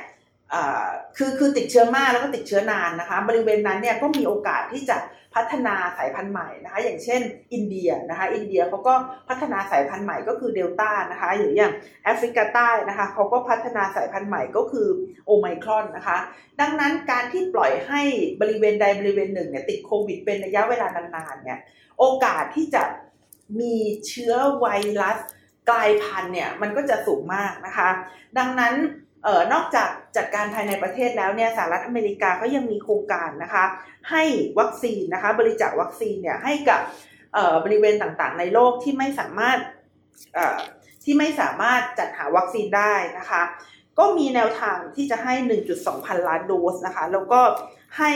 [1.17, 4.97] คือคือติดเชื้อมากแล้วก็ติดเชื้อนานนะคะ บริเวณนั้นเนี่ยก็มีโอกาสที่จะ
[5.35, 7.21] พัฒนาสายพันธุ์ใหม่นะคะ อย่างเช่น
[7.53, 8.93] อินเดียนะคะ อินเดียเขาก็
[9.29, 11.73] พัฒนาสายพันธุ์ใหม่ก็คือเดลต้านะคะหรืออย่าง
[12.03, 14.87] แอฟริกาใต้นะคะเขาก็พัฒนาสายพันธุ์ใหม่ก็คือ
[15.25, 16.17] โอไมครอนนะคะ
[16.61, 18.01] ดังนั้นการที่ปล่อยให้
[18.41, 21.59] บริเวณใดบริเวณหนึ่งเนี่ยติดโควิดเป็นระยะเวลานานๆเนี่ย
[21.99, 22.83] โอกาสที่จะ
[23.59, 23.75] มี
[24.07, 24.67] เชื้อไว
[25.01, 25.17] รัส
[25.69, 27.89] กลายพันธุ์เนี่ยมันก็จะสูงมากนะคะ
[28.37, 28.73] ดังนั้น
[29.23, 33.65] เอ่อนอกจากจัดการภายในประเทศแล้วเนี่ยสหรัฐอเมริกาก็ยังมีโครงการนะคะ
[34.11, 34.23] ให้
[34.59, 36.81] วัคซีนนะคะ บริจาควัคซีนเนี่ยให้กับ
[37.65, 39.59] บริเวณต่างๆ ในโลกที่ไม่สามารถ
[41.03, 43.41] ที่ไม่สามารถจัดหาวัคซีนได้นะคะ
[43.99, 45.33] ก็มีแนวทางที่จะให้
[45.71, 47.41] 1.2 พันล้านโดสนะคะ แล้วก็
[47.97, 48.11] ให้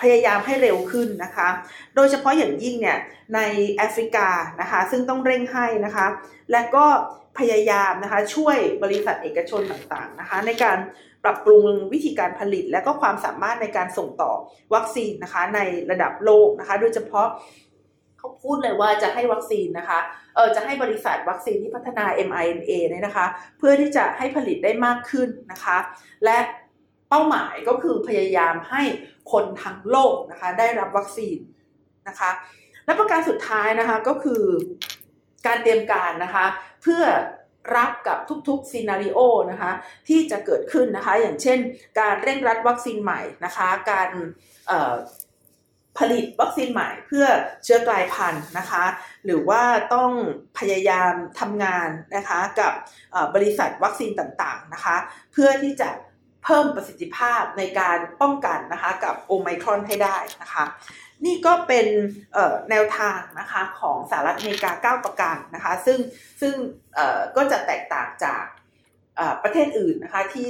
[0.00, 1.48] พยายามให้เร็วขึ้นนะคะ
[1.94, 2.98] โดยเฉพาะอย่างยิ่งเนี่ย
[3.34, 3.40] ใน
[3.72, 4.28] แอฟริกา
[4.60, 6.06] นะคะ ซึ่งต้องเร่งให้นะคะ
[6.52, 6.86] และก็
[7.40, 10.78] พยายามนะคะช่วยบริษัทเอกชนต่างๆนะคะในการ
[11.24, 14.32] ปรับปรุงวิธีการผลิต และก็ความสามารถในการส่งต่อ
[14.74, 15.60] วัคซีนนะคะใน
[15.90, 17.28] ระดับโลกนะคะโดยเฉพาะ
[18.18, 19.98] เขาพูดเลยว่าจะให้วัคซีนนะคะ
[20.34, 23.26] เออจะให้บริษัทวัคซีนที่พัฒนา mRNA เนี่ยนะคะ
[23.58, 25.78] เพื่อที่จะให้ผลิตได้มากขึ้นนะคะ
[26.24, 26.38] และ
[27.08, 28.82] เป้าหมายก็คือพยายามให้
[29.32, 31.38] คนทั้งโลกนะคะได้รับวัคซีน
[32.08, 32.30] นะคะ
[32.84, 34.42] และประการสุดท้ายนะคะก็คือ
[35.46, 36.46] การเตรียมการนะคะ
[36.86, 37.06] เพื่อ
[37.76, 38.18] รับกับ
[38.48, 39.18] ทุกๆซีนารีโอ
[39.50, 39.72] นะคะ
[40.08, 41.58] ที่จะเกิดขึ้นนะคะ อย่างเช่น
[42.00, 44.10] การเร่งรัดวัคซีนใหม่นะคะ การ
[45.98, 47.26] ผลิตวัคซีนใหม่เพื่อ
[47.64, 48.84] เชื้อกลายพันธุ์นะคะ
[49.24, 49.62] หรือว่า
[49.94, 50.10] ต้อง
[50.58, 52.72] พยายามทำงานนะคะกับ
[53.34, 54.96] บริษัทวัคซีนต่างๆนะคะ
[55.32, 55.90] เพื่อที่จะ
[56.44, 60.64] เพิ่มประสิทธิภาพในการป้องกันนะคะกับโอไมครอนให้ได้นะคะ
[61.24, 61.86] นี่ก็เป็น
[62.70, 65.98] แนวทางนะคะของสหรัฐอเมริกา 9 ประการนะคะ ซึ่ง
[66.40, 66.54] ซึ่ง
[67.36, 68.44] ก็จะแตกต่างจาก
[69.42, 70.46] ประเทศอื่นนะคะที่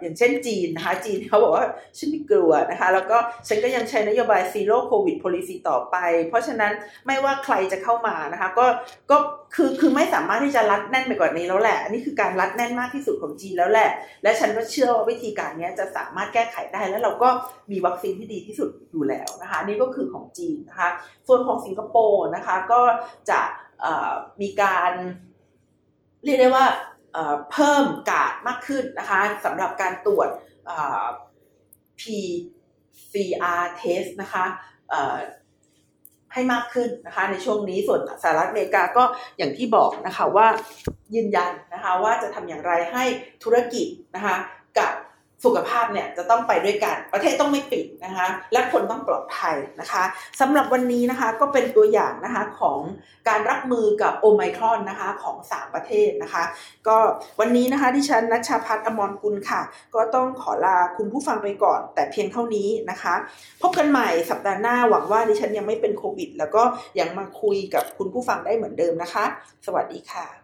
[0.00, 1.66] อย่างเช่นจีนนะคะจีนเขาบอกว่า
[1.98, 3.16] ฉันไม่กลัวนะคะแล้วก็
[3.48, 5.96] ฉันก็ยังใช้นโยบาย zero covid policy ต่อไป
[6.28, 6.72] เพราะฉะนั้น
[7.06, 8.66] ไม่ว่าใครจะเข้ามานะคะก็
[9.10, 9.16] ก็
[9.54, 13.90] คือคือไม่สามารถที่จะรัดแน่นไปกว่านี้แล้วแหละอันนี้คือการรัดแน่นมากที่สุดของจีนแล้วแหละ
[14.22, 17.28] และฉันก็เชื่อว่าวิธีการนี้จะสามารถแก้ไขได้แล้วเราก็
[17.70, 20.88] มีวัคซีนที่ดีที่สุดอยู่แล้วนะคะนี่ก็คือของจีนนะคะ
[21.26, 22.80] ส่วนของสิงคโปร์นะคะก็
[23.30, 23.40] จะ
[24.40, 24.92] มีการ
[26.24, 26.66] เรียกได้ว่า
[27.52, 30.28] เพิ่มกาดมากขึ้นนะคะสำหรับการตรวจ
[32.00, 34.44] PCR test นะคะ
[36.32, 39.04] ให้มากขึ้นนะคะในช่วงนี้ส่วนสหรัฐอเมริกาก็
[39.38, 40.46] อย่างที่บอกนะคะว่า
[41.14, 43.04] ยืนยันนะคะว่าจะทำอย่างไรให้
[43.44, 43.86] ธุรกิจ
[44.16, 44.36] นะคะ
[44.78, 44.92] กับ
[45.44, 50.02] สุขภาพเนี่ยจะต้องไปด้วยกัน ประเทศต้องไม่ปิดนะคะ และคนต้องปลอดภัยนะคะ
[50.40, 52.78] สำหรับวันนี้นะคะก็เป็นตัวอย่างนะคะของ
[53.28, 56.44] การรับมือกับโอไมครอนนะคะของ 3 ประเทศนะคะ
[56.88, 56.96] ก็
[57.40, 59.60] วันนี้นะคะที่ฉันนัชชาพัฒน์อมรกุลค่ะ
[59.94, 63.14] ก็ต้องขอลาคุณผู้ฟังไปก่อน แต่เพียงเท่านี้นะคะ
[63.62, 66.62] พบกันใหม่สัปดาห์หน้าหวังว่าดิฉันยังไม่เป็นโควิด แล้วก็
[67.00, 69.24] ยังมาคุยกับคุณผู้ฟังได้เหมือนเดิมนะคะ
[69.66, 70.43] สวัสดีค่ะ